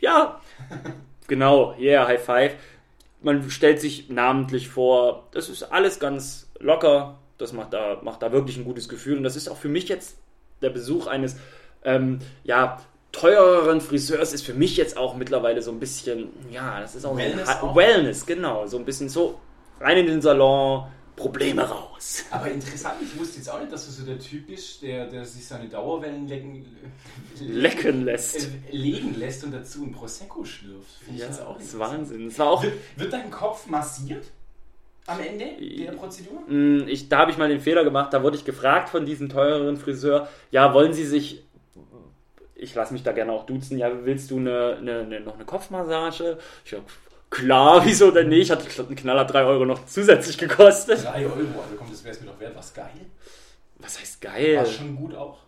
Ja, 0.00 0.40
genau, 1.28 1.74
yeah, 1.78 2.06
High 2.06 2.22
Five. 2.22 2.54
Man 3.20 3.48
stellt 3.50 3.80
sich 3.80 4.10
namentlich 4.10 4.68
vor. 4.68 5.28
Das 5.30 5.48
ist 5.48 5.62
alles 5.62 6.00
ganz 6.00 6.50
locker. 6.58 7.20
Das 7.38 7.52
macht 7.52 7.72
da, 7.72 8.00
macht 8.02 8.22
da 8.22 8.32
wirklich 8.32 8.56
ein 8.56 8.64
gutes 8.64 8.88
Gefühl. 8.88 9.16
Und 9.16 9.22
das 9.22 9.36
ist 9.36 9.48
auch 9.48 9.56
für 9.56 9.68
mich 9.68 9.88
jetzt 9.88 10.16
der 10.62 10.70
Besuch 10.70 11.06
eines, 11.06 11.36
ähm, 11.84 12.18
ja, 12.42 12.80
teureren 13.12 13.80
Friseurs 13.80 14.32
ist 14.32 14.44
für 14.44 14.54
mich 14.54 14.76
jetzt 14.76 14.96
auch 14.96 15.14
mittlerweile 15.14 15.60
so 15.62 15.70
ein 15.70 15.78
bisschen, 15.78 16.30
ja, 16.50 16.80
das 16.80 16.94
ist 16.94 17.04
auch 17.04 17.16
Wellness 17.16 17.48
ein 17.48 17.60
auch? 17.60 17.76
Wellness, 17.76 18.26
genau. 18.26 18.66
So 18.66 18.78
ein 18.78 18.84
bisschen 18.84 19.08
so 19.08 19.38
rein 19.80 19.98
in 19.98 20.06
den 20.06 20.22
Salon, 20.22 20.86
Probleme 21.14 21.62
raus. 21.62 22.24
Aber 22.30 22.50
interessant, 22.50 22.94
ich 23.02 23.18
wusste 23.20 23.36
jetzt 23.36 23.50
auch 23.50 23.60
nicht, 23.60 23.70
dass 23.70 23.84
du 23.84 23.92
so 23.92 24.04
der 24.06 24.18
Typ 24.18 24.46
bist, 24.46 24.80
der, 24.82 25.06
der 25.06 25.26
sich 25.26 25.46
seine 25.46 25.68
Dauerwellen 25.68 26.26
lecken, 26.26 26.64
Lecken 27.38 28.04
lässt. 28.06 28.46
äh, 28.46 28.48
legen 28.76 29.14
lässt 29.18 29.44
und 29.44 29.52
dazu 29.52 29.84
ein 29.84 29.92
Prosecco 29.92 30.42
schlürft. 30.44 30.88
Finde 31.04 31.16
ich 31.16 31.20
Ja, 31.20 31.26
jetzt 31.26 31.42
auch 31.42 31.56
das 31.58 31.66
ist. 31.66 31.78
Wahnsinn. 31.78 32.28
Das 32.30 32.38
war 32.38 32.46
auch, 32.50 32.62
Wird, 32.62 32.74
wird 32.96 33.12
dein 33.12 33.30
Kopf 33.30 33.66
massiert 33.66 34.24
am 35.06 35.20
Ende 35.20 35.44
der 35.60 35.92
Prozedur? 35.92 36.40
Mm, 36.48 36.88
Ich, 36.88 37.08
da 37.10 37.18
habe 37.18 37.30
ich 37.30 37.36
mal 37.36 37.48
den 37.50 37.60
Fehler 37.60 37.84
gemacht, 37.84 38.12
da 38.14 38.22
wurde 38.22 38.36
ich 38.38 38.44
gefragt 38.46 38.88
von 38.88 39.04
diesem 39.04 39.28
teureren 39.28 39.76
Friseur, 39.76 40.28
ja, 40.50 40.72
wollen 40.72 40.94
Sie 40.94 41.04
sich, 41.04 41.42
ich 42.62 42.74
lasse 42.74 42.92
mich 42.92 43.02
da 43.02 43.12
gerne 43.12 43.32
auch 43.32 43.44
duzen, 43.44 43.78
ja, 43.78 43.90
willst 44.04 44.30
du 44.30 44.38
eine, 44.38 44.76
eine, 44.78 45.00
eine, 45.00 45.20
noch 45.20 45.34
eine 45.34 45.44
Kopfmassage? 45.44 46.38
Ich 46.64 46.70
sag, 46.70 46.80
klar, 47.30 47.82
wieso 47.84 48.10
denn 48.10 48.28
nicht? 48.28 48.50
Hat 48.50 48.64
einen 48.78 48.96
Knaller 48.96 49.24
3 49.24 49.44
Euro 49.44 49.64
noch 49.64 49.84
zusätzlich 49.86 50.38
gekostet. 50.38 51.04
3 51.04 51.24
Euro, 51.24 51.34
also 51.34 51.76
komm, 51.76 51.90
das 51.90 52.04
wäre 52.04 52.14
es 52.14 52.20
mir 52.20 52.28
doch 52.28 52.40
wert. 52.40 52.56
Was 52.56 52.72
geil. 52.72 53.06
Was 53.78 54.00
heißt 54.00 54.20
geil? 54.20 54.56
War 54.56 54.66
schon 54.66 54.96
gut 54.96 55.14
auch. 55.14 55.38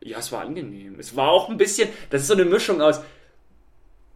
Ja, 0.00 0.18
es 0.18 0.32
war 0.32 0.42
angenehm. 0.42 0.98
Es 0.98 1.14
war 1.14 1.30
auch 1.30 1.48
ein 1.48 1.56
bisschen, 1.56 1.88
das 2.10 2.22
ist 2.22 2.28
so 2.28 2.34
eine 2.34 2.44
Mischung 2.44 2.80
aus 2.80 3.00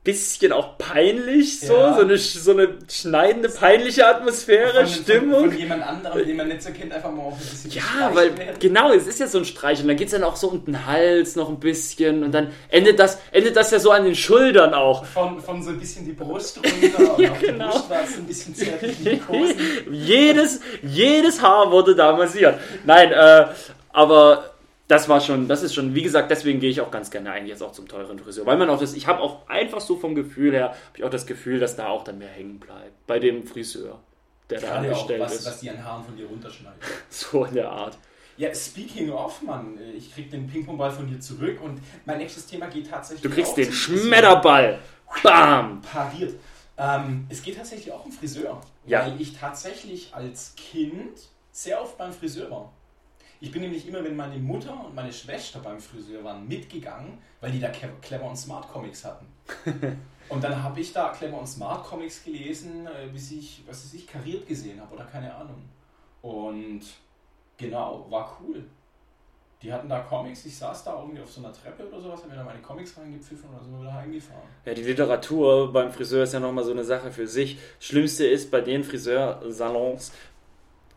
bisschen 0.05 0.51
auch 0.53 0.79
peinlich, 0.79 1.61
so, 1.61 1.75
Ja. 1.75 1.95
so, 1.95 2.01
eine, 2.01 2.19
so 2.19 2.51
eine 2.51 2.69
schneidende, 2.91 3.49
peinliche 3.49 4.05
Atmosphäre, 4.07 4.85
Stimmung. 4.87 5.43
Von, 5.43 5.51
von 5.51 5.59
jemand 5.59 5.87
anderem, 5.87 6.27
den 6.27 6.37
man 6.37 6.49
nicht 6.49 6.63
so 6.63 6.71
kennt, 6.73 6.93
einfach 6.93 7.13
mal 7.13 7.23
auch 7.23 7.33
ein 7.33 7.39
bisschen 7.39 7.71
Ja, 7.71 8.11
weil 8.13 8.37
werden. 8.37 8.57
genau, 8.59 8.93
es 8.93 9.07
ist 9.07 9.21
ja 9.21 9.29
so 9.29 9.39
ein 9.39 9.45
Streich 9.45 9.81
und 9.81 9.87
dann 9.87 9.97
geht 9.97 10.09
es 10.09 10.13
dann 10.13 10.25
auch 10.25 10.35
so 10.35 10.49
um 10.49 10.65
den 10.65 10.87
Hals 10.87 11.37
noch 11.37 11.49
ein 11.49 11.61
bisschen 11.61 12.25
und 12.25 12.33
dann 12.33 12.51
endet 12.69 12.99
das, 12.99 13.19
endet 13.31 13.55
das 13.55 13.71
ja 13.71 13.79
so 13.79 13.93
an 13.93 14.05
den 14.05 14.17
Schultern 14.17 14.75
auch. 14.75 15.05
Von, 15.05 15.41
von 15.41 15.63
so 15.63 15.71
ein 15.71 15.79
bisschen 15.79 16.05
die 16.05 16.13
Brust 16.13 16.59
runter 16.59 16.99
und 16.99 17.11
auf 17.31 17.39
genau. 17.39 17.67
die 17.67 17.71
Brust 17.73 17.91
war 17.91 18.03
es 18.03 18.17
ein 18.17 18.25
bisschen 18.27 18.55
zärtlich 18.57 18.97
jedes, 19.91 20.61
jedes 20.83 21.41
Haar 21.41 21.71
wurde 21.71 21.95
da 21.95 22.17
massiert. 22.17 22.59
Nein, 22.85 23.13
äh, 23.13 23.47
aber 23.93 24.52
das 24.89 25.09
war 25.09 25.21
schon, 25.21 25.49
das 25.49 25.62
ist 25.62 25.75
schon, 25.75 25.95
wie 25.95 26.03
gesagt, 26.03 26.31
deswegen 26.31 26.61
gehe 26.61 26.71
ich 26.71 26.81
auch 26.81 26.91
ganz 26.91 27.11
gerne 27.11 27.33
eigentlich 27.33 27.51
jetzt 27.51 27.62
auch 27.62 27.73
zum 27.73 27.89
teuren 27.89 28.19
Friseur, 28.19 28.47
weil 28.47 28.57
man 28.57 28.69
auch 28.69 28.79
das, 28.81 28.95
ich 28.95 29.07
habe 29.07 29.21
auch 29.21 29.49
einfach 29.49 29.81
so 29.81 29.97
vom 29.97 30.15
Gefühl 30.15 30.53
her, 30.53 30.71
habe 30.71 30.99
ich 30.99 31.05
auch 31.05 31.11
das 31.11 31.27
Gefühl, 31.27 31.61
dass 31.61 31.77
da 31.77 31.89
auch 31.89 32.05
dann 32.05 32.19
mehr 32.19 32.29
hängen 32.29 32.59
bleibt 32.59 33.07
bei 33.07 33.19
dem 33.19 33.47
Friseur, 33.47 34.01
der 34.51 34.61
da 34.61 34.67
Gerade 34.67 34.79
auch, 34.79 34.93
angestellt 34.93 35.21
was, 35.21 35.35
ist. 35.35 35.47
was 35.47 35.61
die 35.61 35.71
an 35.71 35.83
Haaren 35.83 36.05
von 36.05 36.17
dir 36.17 36.27
runterschneiden. 36.27 36.79
So 37.09 37.45
in 37.45 37.55
der 37.55 37.71
Art. 37.71 37.97
Ja, 38.37 38.55
speaking 38.55 39.11
of, 39.11 39.43
Mann, 39.43 39.79
ich 39.97 40.12
krieg 40.12 40.31
den 40.31 40.47
Ping-Pong-Ball 40.47 40.91
von 40.91 41.07
dir 41.07 41.21
zurück 41.21 41.61
und 41.62 41.81
mein 42.07 42.19
nächstes 42.19 42.47
Thema 42.47 42.67
geht 42.67 42.91
tatsächlich. 42.91 43.23
Du 43.23 43.31
kriegst 43.31 43.53
auch 43.53 43.57
den. 43.57 43.73
Schmetterball. 43.73 44.79
Bam! 45.23 45.83
Pariert. 45.83 46.35
Ähm, 46.79 47.27
es 47.29 47.43
geht 47.43 47.57
tatsächlich 47.57 47.93
auch 47.93 48.05
um 48.05 48.12
Friseur. 48.12 48.61
Ja. 48.87 49.07
Weil 49.07 49.21
ich 49.21 49.37
tatsächlich 49.37 50.15
als 50.15 50.55
Kind 50.57 51.19
sehr 51.53 51.81
oft 51.81 51.99
beim 51.99 52.12
Friseur 52.12 52.51
war. 52.51 52.73
Ich 53.43 53.51
bin 53.51 53.63
nämlich 53.63 53.89
immer, 53.89 54.05
wenn 54.05 54.15
meine 54.15 54.39
Mutter 54.39 54.87
und 54.87 54.95
meine 54.95 55.13
Schwester 55.13 55.59
beim 55.59 55.81
Friseur 55.81 56.23
waren, 56.23 56.47
mitgegangen, 56.47 57.19
weil 57.41 57.51
die 57.51 57.59
da 57.59 57.71
Clever 57.71 58.27
und 58.27 58.37
Smart 58.37 58.69
Comics 58.73 59.05
hatten. 59.05 59.27
und 60.29 60.45
dann 60.45 60.63
habe 60.63 60.79
ich 60.79 60.93
da 60.93 61.09
Clever 61.09 61.41
und 61.41 61.49
Smart 61.49 61.85
Comics 61.85 62.23
gelesen, 62.23 62.87
äh, 62.87 63.09
bis 63.13 63.33
ich, 63.33 63.65
was 63.67 63.85
weiß 63.85 63.95
ich, 63.95 64.07
kariert 64.07 64.47
gesehen 64.47 64.81
habe 64.81 64.95
oder 64.95 65.07
keine 65.07 65.35
Ahnung. 65.35 65.65
Und 66.23 66.83
genau, 67.57 68.07
war 68.09 68.39
cool. 68.41 68.63
Die 69.61 69.73
hatten 69.73 69.89
da 69.89 69.99
Comics, 69.99 70.47
ich 70.47 70.57
saß 70.57 70.85
da 70.85 71.01
irgendwie 71.01 71.23
auf 71.23 71.33
so 71.33 71.41
einer 71.41 71.53
Treppe 71.53 71.89
oder 71.89 72.01
sowas, 72.01 72.21
habe 72.21 72.31
mir 72.31 72.37
da 72.37 72.45
meine 72.45 72.63
Comics 72.63 72.97
reingepfiffen 72.97 73.51
oder 73.51 73.65
so 73.65 73.81
wieder 73.81 73.93
heimgefahren. 73.93 74.49
Ja, 74.65 74.73
die 74.73 74.85
Literatur 74.85 75.73
beim 75.73 75.91
Friseur 75.91 76.23
ist 76.23 76.33
ja 76.33 76.39
nochmal 76.39 76.63
so 76.63 76.71
eine 76.71 76.85
Sache 76.85 77.11
für 77.11 77.27
sich. 77.27 77.59
Schlimmste 77.81 78.25
ist 78.25 78.53
bei 78.53 78.61
den 78.61 78.85
Friseursalons, 78.85 80.13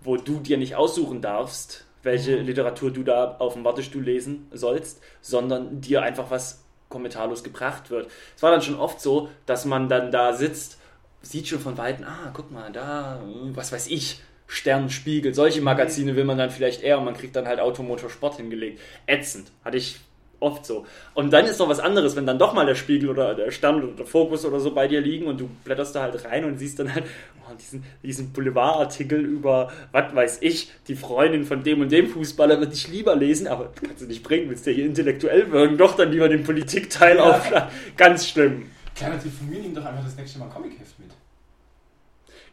wo 0.01 0.17
du 0.17 0.39
dir 0.41 0.59
nicht 0.59 0.75
aussuchen 0.75 1.23
darfst, 1.23 1.85
welche 2.05 2.37
Literatur 2.37 2.91
du 2.91 3.03
da 3.03 3.35
auf 3.39 3.53
dem 3.53 3.63
Wartestuhl 3.63 4.03
lesen 4.03 4.47
sollst, 4.51 5.01
sondern 5.21 5.81
dir 5.81 6.01
einfach 6.01 6.31
was 6.31 6.63
kommentarlos 6.87 7.43
gebracht 7.43 7.89
wird. 7.89 8.09
Es 8.35 8.43
war 8.43 8.51
dann 8.51 8.61
schon 8.61 8.79
oft 8.79 9.01
so, 9.01 9.29
dass 9.45 9.65
man 9.65 9.89
dann 9.89 10.11
da 10.11 10.33
sitzt, 10.33 10.79
sieht 11.21 11.47
schon 11.47 11.59
von 11.59 11.77
Weitem, 11.77 12.05
ah, 12.05 12.31
guck 12.33 12.51
mal, 12.51 12.71
da, 12.71 13.21
was 13.53 13.71
weiß 13.71 13.87
ich, 13.87 14.21
Stern, 14.47 14.89
Spiegel, 14.89 15.33
solche 15.33 15.61
Magazine 15.61 16.15
will 16.15 16.23
man 16.23 16.37
dann 16.37 16.51
vielleicht 16.51 16.83
eher 16.83 16.99
und 16.99 17.05
man 17.05 17.15
kriegt 17.15 17.35
dann 17.35 17.47
halt 17.47 17.59
Automotor 17.59 18.09
Sport 18.09 18.37
hingelegt. 18.37 18.79
Ätzend. 19.07 19.51
Hatte 19.63 19.77
ich 19.77 19.99
oft 20.45 20.65
so. 20.65 20.85
Und 21.13 21.31
dann 21.33 21.45
ist 21.45 21.59
noch 21.59 21.67
was 21.67 21.79
anderes, 21.79 22.15
wenn 22.15 22.25
dann 22.25 22.39
doch 22.39 22.53
mal 22.53 22.65
der 22.65 22.75
Spiegel 22.75 23.09
oder 23.09 23.33
der 23.35 23.51
Stern 23.51 23.83
oder 23.83 23.93
der 23.93 24.05
Fokus 24.05 24.45
oder 24.45 24.59
so 24.59 24.71
bei 24.73 24.87
dir 24.87 25.01
liegen 25.01 25.25
und 25.27 25.39
du 25.39 25.49
blätterst 25.63 25.95
da 25.95 26.03
halt 26.03 26.23
rein 26.25 26.45
und 26.45 26.57
siehst 26.57 26.79
dann 26.79 26.93
halt 26.93 27.05
oh, 27.41 27.53
diesen, 27.59 27.83
diesen 28.03 28.31
Boulevardartikel 28.31 29.19
über, 29.19 29.71
was 29.91 30.15
weiß 30.15 30.37
ich, 30.41 30.71
die 30.87 30.95
Freundin 30.95 31.43
von 31.45 31.63
dem 31.63 31.81
und 31.81 31.91
dem 31.91 32.07
Fußballer 32.07 32.59
würde 32.59 32.73
ich 32.73 32.87
lieber 32.87 33.15
lesen, 33.15 33.47
aber 33.47 33.71
kannst 33.73 34.01
du 34.01 34.05
nicht 34.05 34.23
bringen, 34.23 34.49
willst 34.49 34.65
du 34.67 34.71
hier 34.71 34.85
intellektuell 34.85 35.51
wirken, 35.51 35.77
doch 35.77 35.95
dann 35.95 36.11
lieber 36.11 36.29
den 36.29 36.43
Politikteil 36.43 37.17
Ja. 37.17 37.23
aufschlagen. 37.31 37.69
Ganz 37.97 38.27
schlimm. 38.29 38.69
Kleiner 38.95 39.19
Tipp 39.19 39.33
von 39.37 39.49
mir, 39.49 39.59
nimm 39.59 39.75
doch 39.75 39.83
einfach 39.83 40.05
das 40.05 40.15
nächste 40.15 40.39
Mal 40.39 40.47
Comicheft 40.49 40.97
mit. 40.99 41.09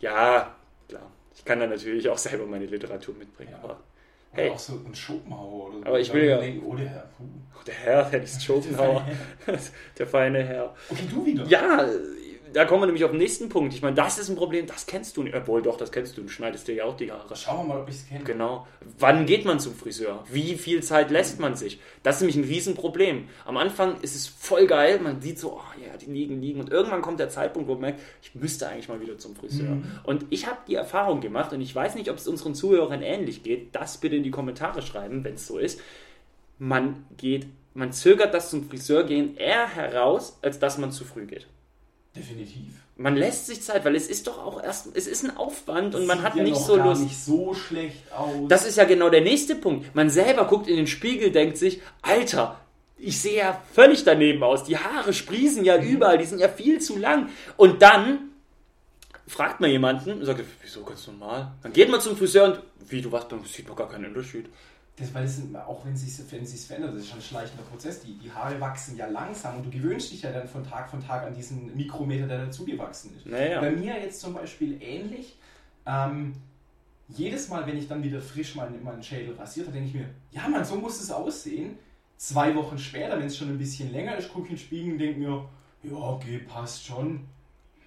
Ja, 0.00 0.54
klar. 0.88 1.10
Ich 1.36 1.44
kann 1.44 1.60
dann 1.60 1.70
natürlich 1.70 2.08
auch 2.08 2.18
selber 2.18 2.46
meine 2.46 2.66
Literatur 2.66 3.14
mitbringen, 3.18 3.52
Ja. 3.52 3.58
aber 3.62 3.78
Oder 4.32 4.42
Hey. 4.42 4.50
auch 4.50 4.58
so 4.58 4.72
ein 4.86 4.94
Schopenhauer 4.94 5.68
oder 5.68 5.78
so. 5.80 5.84
Aber 5.86 6.00
ich 6.00 6.12
will 6.12 6.24
ja- 6.24 6.38
Denken, 6.38 6.64
oh, 6.66 6.74
der 6.74 6.88
Herr. 6.88 7.08
Puh. 7.18 7.24
der 7.66 7.74
Herr, 7.74 8.02
der 8.10 8.22
ist 8.22 8.42
Schopenhauer, 8.44 9.06
der 9.98 10.06
feine 10.06 10.42
Herr. 10.44 10.74
Okay, 10.90 11.02
du 11.10 11.26
wieder. 11.26 11.44
Ja, 11.46 11.84
da 12.52 12.64
kommen 12.64 12.82
wir 12.82 12.86
nämlich 12.86 13.04
auf 13.04 13.10
den 13.10 13.18
nächsten 13.18 13.48
Punkt. 13.48 13.74
Ich 13.74 13.82
meine, 13.82 13.94
das 13.94 14.18
ist 14.18 14.28
ein 14.28 14.36
Problem, 14.36 14.66
das 14.66 14.86
kennst 14.86 15.16
du 15.16 15.22
nicht. 15.22 15.34
Obwohl, 15.34 15.62
doch, 15.62 15.76
das 15.76 15.90
kennst 15.90 16.16
du. 16.16 16.22
Du 16.22 16.28
schneidest 16.28 16.68
dir 16.68 16.74
ja 16.74 16.84
auch 16.84 16.96
die 16.96 17.10
Haare. 17.10 17.34
Schauen 17.34 17.66
wir 17.66 17.74
mal, 17.74 17.82
ob 17.82 17.88
ich 17.88 17.96
es 17.96 18.08
kenne. 18.08 18.24
Genau. 18.24 18.66
Wann 18.98 19.26
geht 19.26 19.44
man 19.44 19.60
zum 19.60 19.74
Friseur? 19.74 20.24
Wie 20.30 20.54
viel 20.54 20.82
Zeit 20.82 21.10
lässt 21.10 21.40
man 21.40 21.56
sich? 21.56 21.80
Das 22.02 22.16
ist 22.16 22.20
nämlich 22.22 22.36
ein 22.36 22.44
Riesenproblem. 22.44 23.28
Am 23.44 23.56
Anfang 23.56 24.00
ist 24.00 24.14
es 24.14 24.26
voll 24.26 24.66
geil, 24.66 25.00
man 25.00 25.20
sieht 25.20 25.38
so, 25.38 25.54
oh 25.54 25.80
ja, 25.84 25.96
die 25.96 26.06
liegen, 26.06 26.40
liegen. 26.40 26.60
Und 26.60 26.70
irgendwann 26.70 27.02
kommt 27.02 27.20
der 27.20 27.28
Zeitpunkt, 27.28 27.68
wo 27.68 27.72
man 27.72 27.82
merkt, 27.82 28.00
ich 28.22 28.34
müsste 28.34 28.68
eigentlich 28.68 28.88
mal 28.88 29.00
wieder 29.00 29.18
zum 29.18 29.34
Friseur. 29.34 29.78
Und 30.04 30.26
ich 30.30 30.46
habe 30.46 30.58
die 30.68 30.74
Erfahrung 30.74 31.20
gemacht 31.20 31.52
und 31.52 31.60
ich 31.60 31.74
weiß 31.74 31.94
nicht, 31.94 32.10
ob 32.10 32.16
es 32.16 32.28
unseren 32.28 32.54
Zuhörern 32.54 33.02
ähnlich 33.02 33.42
geht. 33.42 33.74
Das 33.74 33.98
bitte 33.98 34.16
in 34.16 34.22
die 34.22 34.30
Kommentare 34.30 34.82
schreiben, 34.82 35.24
wenn 35.24 35.34
es 35.34 35.46
so 35.46 35.58
ist. 35.58 35.80
Man 36.58 37.06
geht, 37.16 37.46
man 37.74 37.92
zögert 37.92 38.34
das 38.34 38.50
zum 38.50 38.68
Friseur 38.68 39.04
gehen 39.04 39.36
eher 39.36 39.66
heraus, 39.66 40.38
als 40.42 40.58
dass 40.58 40.78
man 40.78 40.92
zu 40.92 41.04
früh 41.04 41.26
geht. 41.26 41.46
Definitiv. 42.14 42.74
Man 42.96 43.16
lässt 43.16 43.46
sich 43.46 43.62
Zeit, 43.62 43.84
weil 43.84 43.96
es 43.96 44.06
ist 44.06 44.26
doch 44.26 44.38
auch 44.38 44.62
erst, 44.62 44.88
es 44.94 45.06
ist 45.06 45.24
ein 45.24 45.36
Aufwand 45.36 45.94
und 45.94 46.06
man 46.06 46.18
Sieht 46.18 46.26
hat 46.26 46.36
ja 46.36 46.42
nicht 46.42 46.56
so 46.56 46.76
gar 46.76 46.88
Lust. 46.88 47.02
nicht 47.02 47.18
so 47.18 47.54
schlecht 47.54 48.12
aus. 48.12 48.48
Das 48.48 48.66
ist 48.66 48.76
ja 48.76 48.84
genau 48.84 49.08
der 49.08 49.22
nächste 49.22 49.54
Punkt. 49.54 49.94
Man 49.94 50.10
selber 50.10 50.44
guckt 50.44 50.68
in 50.68 50.76
den 50.76 50.86
Spiegel, 50.86 51.30
denkt 51.30 51.56
sich, 51.56 51.80
Alter, 52.02 52.60
ich 52.98 53.20
sehe 53.20 53.38
ja 53.38 53.60
völlig 53.72 54.04
daneben 54.04 54.42
aus. 54.42 54.64
Die 54.64 54.76
Haare 54.76 55.12
sprießen 55.12 55.64
ja 55.64 55.82
überall, 55.82 56.18
die 56.18 56.26
sind 56.26 56.38
ja 56.38 56.48
viel 56.48 56.80
zu 56.80 56.98
lang. 56.98 57.30
Und 57.56 57.80
dann 57.82 58.30
fragt 59.26 59.60
man 59.60 59.70
jemanden 59.70 60.12
und 60.12 60.24
sagt, 60.24 60.44
wieso 60.60 60.84
ganz 60.84 61.06
normal? 61.06 61.52
Dann 61.62 61.72
geht 61.72 61.90
man 61.90 62.00
zum 62.00 62.16
Friseur 62.16 62.44
und, 62.44 62.60
wie, 62.90 63.00
du 63.00 63.10
was, 63.10 63.26
dann 63.26 63.42
sieht 63.44 63.66
man 63.66 63.76
gar 63.76 63.88
keinen 63.88 64.06
Unterschied. 64.06 64.46
Das, 64.96 65.14
weil 65.14 65.22
das 65.22 65.36
sind, 65.36 65.56
auch 65.56 65.84
wenn 65.86 65.94
es 65.94 66.30
wenn 66.30 66.44
sich's 66.44 66.66
verändert, 66.66 66.94
das 66.94 67.02
ist 67.02 67.08
schon 67.08 67.18
ein 67.18 67.22
schleichender 67.22 67.62
Prozess. 67.62 68.00
Die, 68.00 68.18
die 68.18 68.30
Haare 68.30 68.60
wachsen 68.60 68.96
ja 68.96 69.06
langsam 69.06 69.56
und 69.56 69.64
du 69.64 69.70
gewöhnst 69.70 70.12
dich 70.12 70.22
ja 70.22 70.32
dann 70.32 70.46
von 70.46 70.64
Tag 70.64 70.90
von 70.90 71.00
Tag 71.00 71.24
an 71.24 71.34
diesen 71.34 71.74
Mikrometer, 71.74 72.26
der 72.26 72.46
dazugewachsen 72.46 73.16
ist. 73.16 73.26
Naja. 73.26 73.60
Bei 73.60 73.70
mir 73.70 73.98
jetzt 73.98 74.20
zum 74.20 74.34
Beispiel 74.34 74.82
ähnlich. 74.82 75.38
Ähm, 75.86 76.34
jedes 77.08 77.48
Mal, 77.48 77.66
wenn 77.66 77.78
ich 77.78 77.88
dann 77.88 78.02
wieder 78.02 78.20
frisch 78.20 78.54
meinen, 78.54 78.82
meinen 78.82 79.02
Schädel 79.02 79.34
rasiert 79.34 79.66
habe, 79.66 79.78
denke 79.78 79.88
ich 79.88 79.94
mir, 79.94 80.10
ja 80.30 80.48
Mann, 80.48 80.64
so 80.64 80.76
muss 80.76 81.00
es 81.00 81.10
aussehen. 81.10 81.78
Zwei 82.16 82.54
Wochen 82.54 82.78
später, 82.78 83.18
wenn 83.18 83.26
es 83.26 83.36
schon 83.36 83.48
ein 83.48 83.58
bisschen 83.58 83.90
länger 83.92 84.16
ist, 84.16 84.32
gucke 84.32 84.46
ich 84.46 84.50
in 84.50 84.56
den 84.56 84.62
Spiegel 84.62 84.92
und 84.92 84.98
denke 84.98 85.20
mir, 85.20 85.48
ja, 85.82 85.96
okay, 85.96 86.38
passt 86.38 86.84
schon. 86.84 87.26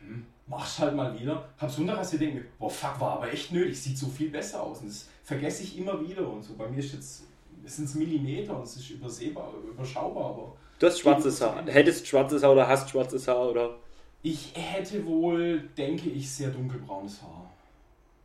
Hm, 0.02 0.26
mach's 0.48 0.80
halt 0.80 0.96
mal 0.96 1.18
wieder. 1.20 1.48
Hab's 1.58 1.78
runterrasiert, 1.78 2.22
denke 2.22 2.36
mir, 2.40 2.46
boah, 2.60 2.70
fuck, 2.70 3.00
war 3.00 3.12
aber 3.14 3.32
echt 3.32 3.52
nötig, 3.52 3.82
sieht 3.82 3.98
so 3.98 4.08
viel 4.08 4.30
besser 4.30 4.62
aus. 4.62 4.80
Und 4.82 4.90
das 4.90 5.08
vergesse 5.24 5.64
ich 5.64 5.78
immer 5.78 6.00
wieder 6.08 6.28
und 6.28 6.44
so. 6.44 6.54
Bei 6.56 6.68
mir 6.68 6.80
ist 6.80 6.94
jetzt, 6.94 7.24
es 7.66 7.76
sind 7.78 7.96
Millimeter 7.96 8.56
und 8.58 8.64
es 8.64 8.76
ist 8.76 8.90
übersehbar, 8.90 9.52
überschaubar, 9.68 10.26
aber 10.32 10.54
Du 10.78 10.88
hast 10.88 11.00
schwarzes 11.00 11.40
Haar. 11.42 11.66
Hättest 11.68 12.06
schwarzes 12.06 12.44
Haar 12.44 12.52
oder 12.52 12.68
hast 12.68 12.90
schwarzes 12.90 13.28
Haar 13.28 13.50
oder. 13.50 13.78
ich 14.24 14.52
hätte 14.56 15.06
wohl, 15.06 15.62
denke 15.78 16.10
ich, 16.10 16.30
sehr 16.30 16.50
dunkelbraunes 16.50 17.22
Haar. 17.22 17.50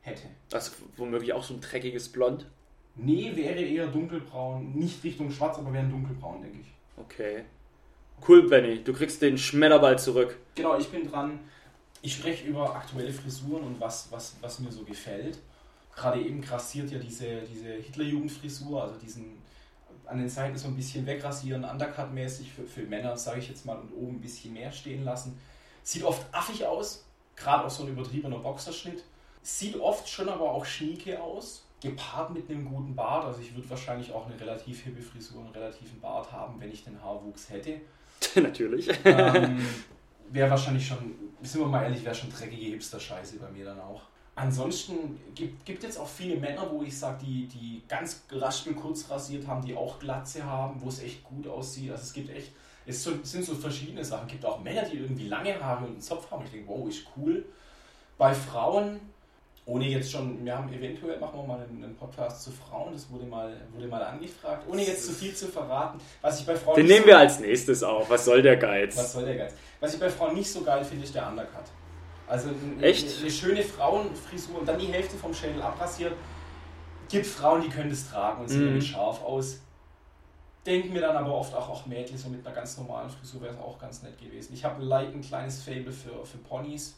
Hätte. 0.03 0.23
Also 0.53 0.73
womöglich 0.97 1.33
auch 1.33 1.43
so 1.45 1.55
ein 1.55 1.61
dreckiges 1.61 2.09
Blond. 2.09 2.47
Nee, 2.97 3.33
wäre 3.35 3.61
eher 3.61 3.87
dunkelbraun. 3.87 4.73
Nicht 4.75 5.05
Richtung 5.05 5.31
schwarz, 5.31 5.59
aber 5.59 5.73
wäre 5.73 5.85
ein 5.85 5.91
dunkelbraun, 5.91 6.43
denke 6.43 6.59
ich. 6.61 6.67
Okay. 6.97 7.45
Cool, 8.27 8.49
Benny. 8.49 8.83
Du 8.83 8.93
kriegst 8.93 9.23
den 9.23 9.39
Schmetterball 9.39 9.99
zurück. 9.99 10.37
Genau, 10.57 10.77
ich 10.77 10.89
bin 10.89 11.09
dran. 11.09 11.39
Ich 12.03 12.15
spreche 12.15 12.47
über 12.47 12.75
aktuelle 12.75 13.13
Frisuren 13.13 13.65
und 13.65 13.81
was, 13.81 14.09
was, 14.11 14.37
was 14.41 14.59
mir 14.59 14.73
so 14.73 14.85
gefällt. 14.85 15.39
Gerade 15.95 16.21
eben 16.21 16.41
grassiert 16.41 16.91
ja 16.91 16.99
diese, 16.99 17.43
diese 17.43 17.73
Hitlerjugendfrisur, 17.73 18.83
also 18.83 18.95
diesen 18.97 19.41
an 20.11 20.19
den 20.19 20.29
Seiten 20.29 20.59
so 20.59 20.69
ein 20.69 20.77
bisschen 20.77 21.07
wegrasieren, 21.07 21.65
Undercut-mäßig 21.65 22.53
für, 22.53 22.65
für 22.65 22.83
Männer, 22.83 23.17
sage 23.17 23.39
ich 23.39 23.49
jetzt 23.49 23.65
mal, 23.65 23.77
und 23.79 23.93
oben 23.93 24.17
ein 24.17 24.21
bisschen 24.21 24.53
mehr 24.53 24.73
stehen 24.73 25.05
lassen. 25.05 25.39
Sieht 25.83 26.03
oft 26.03 26.23
affig 26.33 26.67
aus, 26.67 27.05
gerade 27.37 27.65
auch 27.65 27.71
so 27.71 27.85
ein 27.85 27.91
übertriebener 27.91 28.39
Boxerschnitt. 28.39 29.05
Sieht 29.43 29.77
oft 29.77 30.09
schon 30.09 30.29
aber 30.29 30.51
auch 30.51 30.65
schnieke 30.65 31.23
aus, 31.23 31.65
gepaart 31.81 32.35
mit 32.35 32.51
einem 32.51 32.69
guten 32.69 32.95
Bart. 32.95 33.25
Also 33.25 33.41
ich 33.41 33.55
würde 33.55 33.71
wahrscheinlich 33.71 34.13
auch 34.13 34.27
eine 34.27 34.39
relativ 34.39 34.83
hippe 34.83 35.01
Frisur, 35.01 35.43
einen 35.43 35.55
relativen 35.55 36.01
Bart 36.01 36.31
haben, 36.33 36.61
wenn 36.61 36.71
ich 36.71 36.85
den 36.85 37.01
Haarwuchs 37.03 37.49
hätte. 37.49 37.81
Natürlich. 38.35 38.89
ähm, 39.05 39.65
wäre 40.31 40.51
wahrscheinlich 40.51 40.87
schon, 40.87 40.99
sind 41.43 41.61
wir 41.61 41.67
mal 41.67 41.83
ehrlich, 41.83 42.05
wäre 42.05 42.15
schon 42.15 42.31
dreckige 42.31 42.67
Hipster-Scheiße 42.67 43.39
bei 43.39 43.51
mir 43.51 43.65
dann 43.65 43.81
auch. 43.81 44.03
Ansonsten 44.37 45.21
gibt 45.35 45.67
gibt 45.67 45.83
jetzt 45.83 45.99
auch 45.99 46.09
viele 46.09 46.37
Männer, 46.37 46.67
wo 46.71 46.83
ich 46.83 46.97
sage, 46.99 47.19
die, 47.25 47.47
die 47.47 47.83
ganz 47.89 48.27
geraspelt 48.27 48.77
kurz 48.77 49.11
rasiert 49.11 49.47
haben, 49.47 49.65
die 49.65 49.75
auch 49.75 49.99
Glatze 49.99 50.45
haben, 50.45 50.81
wo 50.81 50.89
es 50.89 51.03
echt 51.03 51.23
gut 51.25 51.47
aussieht. 51.47 51.91
Also 51.91 52.05
es 52.05 52.13
gibt 52.13 52.31
echt, 52.31 52.53
es 52.87 53.05
sind 53.05 53.45
so 53.45 53.55
verschiedene 53.55 54.05
Sachen. 54.05 54.27
Es 54.27 54.33
gibt 54.33 54.45
auch 54.47 54.63
Männer, 54.63 54.83
die 54.83 54.99
irgendwie 54.99 55.29
lange 55.29 55.63
Haare 55.63 55.85
und 55.85 55.93
einen 55.93 56.01
Zopf 56.01 56.31
haben. 56.31 56.45
Ich 56.45 56.53
denke, 56.53 56.69
wow, 56.69 56.89
ist 56.89 57.05
cool. 57.17 57.45
Bei 58.17 58.33
Frauen, 58.33 59.01
ohne 59.71 59.87
jetzt 59.89 60.11
schon, 60.11 60.45
wir 60.45 60.57
haben 60.57 60.73
eventuell, 60.73 61.19
machen 61.21 61.39
wir 61.41 61.47
mal 61.47 61.61
einen, 61.61 61.83
einen 61.85 61.97
Podcast 61.97 62.43
zu 62.43 62.51
Frauen, 62.51 62.93
das 62.93 63.11
wurde 63.11 63.25
mal, 63.25 63.55
wurde 63.73 63.87
mal 63.87 64.03
angefragt, 64.03 64.65
ohne 64.69 64.83
jetzt 64.85 65.07
zu 65.07 65.13
viel 65.13 65.35
zu 65.35 65.47
verraten. 65.49 65.99
Was 66.21 66.41
ich 66.41 66.47
bei 66.47 66.57
Frauen 66.57 66.77
Den 66.77 66.87
nehmen 66.87 67.01
so- 67.03 67.07
wir 67.07 67.19
als 67.19 67.41
nächstes 67.41 67.83
auf. 67.83 68.11
Was 68.11 68.25
soll 68.25 68.43
der 68.43 68.57
Geiz? 68.57 68.97
was 68.97 69.13
soll 69.13 69.25
der 69.25 69.37
Geiz? 69.37 69.55
Was 69.81 69.95
ich 69.95 70.01
bei 70.01 70.11
Frauen 70.11 70.35
nicht 70.35 70.51
so 70.51 70.63
geil 70.63 70.85
finde, 70.85 71.05
ist 71.05 71.15
der 71.15 71.27
Undercut. 71.29 71.65
Also 72.27 72.49
eine, 72.51 72.83
Echt? 72.83 73.21
eine 73.21 73.31
schöne 73.31 73.63
Frauenfrisur 73.63 74.61
und 74.61 74.69
dann 74.69 74.79
die 74.79 74.87
Hälfte 74.87 75.17
vom 75.17 75.33
Schädel 75.35 75.61
abrasiert. 75.63 76.13
Gibt 77.09 77.27
Frauen, 77.27 77.63
die 77.63 77.69
können 77.69 77.91
das 77.91 78.09
tragen 78.09 78.41
und 78.43 78.49
sehen 78.49 78.63
Mhm. 78.63 78.67
damit 78.69 78.85
scharf 78.85 79.23
aus. 79.25 79.61
Denken 80.67 80.93
mir 80.93 81.01
dann 81.01 81.17
aber 81.17 81.35
oft 81.35 81.55
auch, 81.55 81.69
auch 81.71 81.87
Mädchen, 81.87 82.19
so 82.19 82.29
mit 82.29 82.47
einer 82.47 82.55
ganz 82.55 82.77
normalen 82.77 83.09
Frisur 83.09 83.41
wäre 83.41 83.55
es 83.55 83.59
auch 83.59 83.79
ganz 83.79 84.03
nett 84.03 84.19
gewesen. 84.21 84.53
Ich 84.53 84.63
habe 84.65 84.83
ein 84.95 85.21
kleines 85.23 85.63
Fable 85.63 85.91
für, 85.91 86.25
für 86.25 86.39
Ponys. 86.39 86.97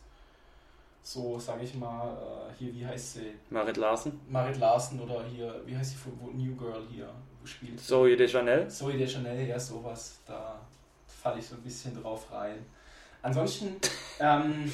So, 1.05 1.39
sage 1.39 1.65
ich 1.65 1.75
mal, 1.75 2.13
äh, 2.17 2.53
hier, 2.59 2.73
wie 2.75 2.87
heißt 2.87 3.15
sie? 3.15 3.33
Marit 3.51 3.77
Larsen? 3.77 4.21
Marit 4.29 4.59
Larsen 4.59 5.01
oder 5.01 5.25
hier, 5.25 5.61
wie 5.67 5.77
heißt 5.77 5.91
sie 5.93 5.97
von 5.97 6.13
wo- 6.21 6.31
New 6.31 6.55
Girl 6.57 6.83
hier? 6.91 7.09
spielt. 7.45 7.81
Zoe 7.81 8.17
de 8.17 8.29
Chanel. 8.29 8.71
Zoe 8.71 8.93
de 8.97 9.05
Chanel, 9.09 9.49
ja, 9.49 9.59
sowas. 9.59 10.21
Da 10.25 10.61
falle 11.09 11.41
ich 11.41 11.47
so 11.49 11.57
ein 11.57 11.63
bisschen 11.63 12.01
drauf 12.01 12.31
rein. 12.31 12.65
Ansonsten, 13.21 13.77
ähm, 14.21 14.71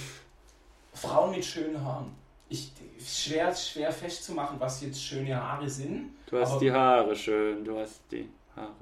Frauen 0.92 1.30
mit 1.30 1.42
schönen 1.44 1.82
Haaren. 1.82 2.14
Ich, 2.50 2.72
schwer, 3.02 3.54
schwer 3.54 3.90
festzumachen, 3.90 4.60
was 4.60 4.82
jetzt 4.82 5.02
schöne 5.02 5.34
Haare 5.34 5.68
sind. 5.68 6.10
Du 6.26 6.38
hast 6.38 6.58
die 6.58 6.70
Haare 6.70 7.16
schön, 7.16 7.64
du 7.64 7.78
hast 7.78 8.00
die 8.10 8.28
Haare. 8.54 8.72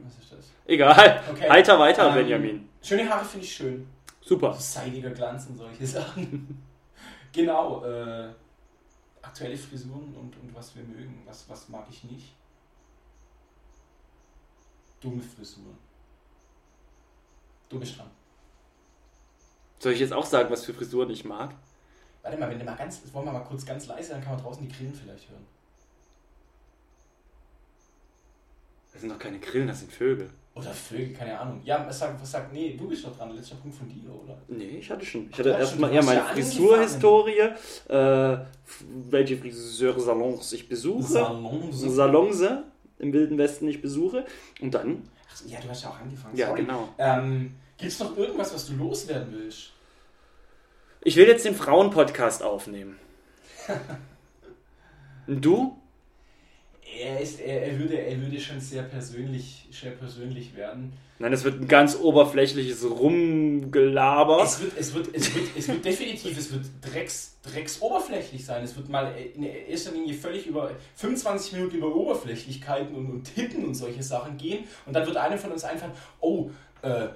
Was 0.00 0.18
ist 0.24 0.32
das? 0.32 0.46
Egal. 0.66 1.22
Okay. 1.30 1.48
Heiter 1.48 1.78
weiter, 1.78 2.08
Ähm, 2.08 2.14
Benjamin. 2.14 2.68
Schöne 2.82 3.08
Haare 3.08 3.24
finde 3.24 3.46
ich 3.46 3.54
schön. 3.54 3.86
Super. 4.20 4.54
Seidiger 4.54 5.10
Glanz 5.10 5.46
und 5.46 5.56
solche 5.58 5.86
Sachen. 5.86 6.64
genau. 7.32 7.84
Äh, 7.84 8.30
aktuelle 9.26 9.56
Frisuren 9.56 10.14
und, 10.14 10.36
und 10.36 10.54
was 10.54 10.74
wir 10.76 10.84
mögen. 10.84 11.22
Was, 11.26 11.48
was 11.48 11.68
mag 11.68 11.86
ich 11.90 12.04
nicht? 12.04 12.34
Dumme 15.00 15.22
Frisuren. 15.22 15.76
Du 17.68 17.78
bist 17.80 17.98
dran. 17.98 18.10
Soll 19.78 19.92
ich 19.92 20.00
jetzt 20.00 20.12
auch 20.12 20.24
sagen, 20.24 20.50
was 20.50 20.64
für 20.64 20.72
Frisuren 20.72 21.10
ich 21.10 21.24
mag? 21.24 21.54
Warte 22.22 22.38
mal, 22.38 22.48
wenn 22.48 22.58
du 22.58 22.64
mal 22.64 22.76
ganz, 22.76 23.02
wollen 23.12 23.26
wir 23.26 23.32
mal 23.32 23.40
kurz 23.44 23.66
ganz 23.66 23.86
leise, 23.86 24.12
dann 24.12 24.22
kann 24.22 24.34
man 24.34 24.42
draußen 24.42 24.66
die 24.66 24.74
Grillen 24.74 24.94
vielleicht 24.94 25.28
hören. 25.28 25.46
Das 28.96 29.02
sind 29.02 29.12
doch 29.12 29.18
keine 29.18 29.38
Grillen, 29.38 29.68
das 29.68 29.80
sind 29.80 29.92
Vögel. 29.92 30.30
Oder 30.54 30.70
Vögel, 30.70 31.12
keine 31.12 31.38
Ahnung. 31.38 31.60
Ja, 31.66 31.84
was 31.86 31.98
sagt, 31.98 32.18
was 32.18 32.30
sagt, 32.30 32.50
nee, 32.50 32.74
du 32.78 32.88
bist 32.88 33.04
doch 33.04 33.14
dran, 33.14 33.36
letzter 33.36 33.56
Punkt 33.56 33.76
von 33.76 33.86
dir, 33.90 34.08
oder? 34.10 34.38
Nee, 34.48 34.78
ich 34.78 34.90
hatte 34.90 35.04
schon. 35.04 35.28
Ich 35.30 35.38
hatte 35.38 35.50
Ja, 35.50 35.58
erstmal 35.58 35.90
du 35.90 36.02
meine 36.02 36.20
ja 36.20 36.24
Frisurhistorie, 36.24 37.40
äh, 37.88 38.38
welche 39.10 39.36
Friseursalons 39.36 40.50
ich 40.54 40.66
besuche, 40.66 41.02
Salons. 41.02 41.78
Salons 41.78 42.42
im 42.98 43.12
Wilden 43.12 43.36
Westen 43.36 43.68
ich 43.68 43.82
besuche 43.82 44.24
und 44.62 44.72
dann, 44.72 45.02
Ach 45.30 45.42
Ja, 45.46 45.60
du 45.60 45.68
hast 45.68 45.82
ja 45.82 45.90
auch 45.90 46.00
angefangen. 46.00 46.34
ja 46.34 46.46
sorry. 46.46 46.62
genau. 46.62 46.88
Ähm, 46.96 47.54
Gibt 47.76 47.92
es 47.92 47.98
noch 47.98 48.16
irgendwas, 48.16 48.54
was 48.54 48.66
du 48.66 48.76
loswerden 48.76 49.34
willst? 49.36 49.72
Ich 51.02 51.16
will 51.16 51.26
jetzt 51.28 51.44
den 51.44 51.54
Frauenpodcast 51.54 52.42
aufnehmen. 52.42 52.96
Und 55.26 55.44
du? 55.44 55.76
Er, 57.00 57.20
ist, 57.20 57.40
er, 57.40 57.66
er, 57.66 57.78
würde, 57.78 57.98
er 57.98 58.20
würde 58.20 58.40
schon 58.40 58.60
sehr 58.60 58.82
persönlich, 58.82 59.68
sehr 59.70 59.92
persönlich 59.92 60.56
werden. 60.56 60.92
Nein, 61.18 61.32
es 61.32 61.44
wird 61.44 61.60
ein 61.60 61.68
ganz 61.68 61.96
oberflächliches 61.96 62.84
Rumgelaber. 62.84 64.42
Es 64.42 64.60
wird, 64.60 64.72
es, 64.78 64.94
wird, 64.94 65.08
es, 65.14 65.34
wird, 65.34 65.46
es 65.56 65.68
wird 65.68 65.84
definitiv, 65.84 66.36
es 66.36 66.52
wird 66.52 66.64
drecks, 66.82 67.38
drecks 67.42 67.80
oberflächlich 67.80 68.44
sein. 68.44 68.62
Es 68.62 68.76
wird 68.76 68.88
mal 68.88 69.14
in 69.34 69.42
erster 69.42 69.92
Linie 69.92 70.14
völlig 70.14 70.46
über 70.46 70.72
25 70.96 71.54
Minuten 71.54 71.76
über 71.76 71.94
Oberflächlichkeiten 71.94 72.94
und, 72.94 73.10
und 73.10 73.34
Titten 73.34 73.64
und 73.64 73.74
solche 73.74 74.02
Sachen 74.02 74.36
gehen. 74.36 74.64
Und 74.84 74.94
dann 74.94 75.06
wird 75.06 75.16
einem 75.16 75.38
von 75.38 75.52
uns 75.52 75.64
einfallen, 75.64 75.92
oh, 76.20 76.50
äh, 76.82 77.08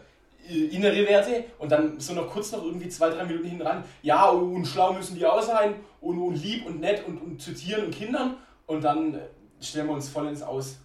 innere 0.49 1.07
Werte 1.07 1.45
und 1.59 1.71
dann 1.71 2.01
so 2.01 2.15
noch 2.15 2.29
kurz 2.29 2.53
noch 2.53 2.65
irgendwie 2.65 2.89
zwei, 2.89 3.11
drei 3.11 3.25
Minuten 3.25 3.49
hinten 3.49 3.67
ran. 3.67 3.85
Ja, 4.03 4.31
und 4.31 4.65
schlau 4.67 4.93
müssen 4.93 5.17
die 5.17 5.27
auch 5.27 5.43
sein 5.43 5.75
und, 6.01 6.19
und 6.19 6.43
lieb 6.43 6.67
und 6.67 6.81
nett 6.81 7.07
und, 7.07 7.19
und 7.19 7.43
zu 7.43 7.55
Tieren 7.55 7.87
und 7.87 7.95
Kindern. 7.95 8.37
Und 8.67 8.83
dann 8.83 9.19
stellen 9.61 9.87
wir 9.87 9.95
uns 9.95 10.09
voll 10.09 10.29
ins 10.29 10.43
Aus. 10.43 10.79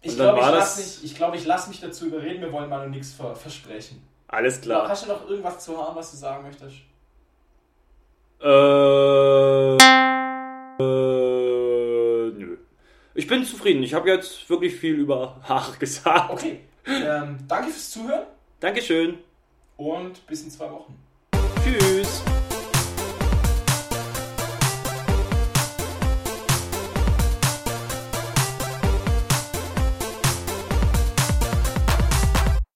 Ich 0.00 0.16
glaube, 0.16 0.40
ich 0.40 0.46
lasse 0.46 0.80
mich, 0.80 1.04
ich 1.04 1.14
glaub, 1.14 1.34
ich 1.34 1.44
lass 1.46 1.68
mich 1.68 1.80
dazu 1.80 2.06
überreden. 2.06 2.40
Wir 2.40 2.52
wollen 2.52 2.68
mal 2.68 2.84
noch 2.84 2.90
nichts 2.90 3.12
ver 3.12 3.36
versprechen. 3.36 4.02
Alles 4.28 4.60
klar. 4.60 4.88
Hast 4.88 5.04
du 5.04 5.08
noch 5.08 5.28
irgendwas 5.28 5.64
zu 5.64 5.76
haben, 5.76 5.94
was 5.94 6.10
du 6.10 6.16
sagen 6.16 6.42
möchtest? 6.42 6.76
Äh, 8.42 9.76
äh, 10.82 12.30
nö. 12.30 12.56
Ich 13.14 13.26
bin 13.26 13.44
zufrieden. 13.44 13.82
Ich 13.82 13.94
habe 13.94 14.10
jetzt 14.10 14.48
wirklich 14.50 14.74
viel 14.74 14.94
über 14.94 15.36
Haare 15.48 15.76
gesagt. 15.76 16.30
Okay. 16.30 16.60
Ähm, 16.86 17.38
danke 17.46 17.70
fürs 17.70 17.90
Zuhören 17.92 18.26
Dankeschön. 18.58 19.18
und 19.76 20.26
bis 20.26 20.42
in 20.42 20.50
zwei 20.50 20.68
Wochen. 20.68 20.98
Tschüss. 21.62 22.24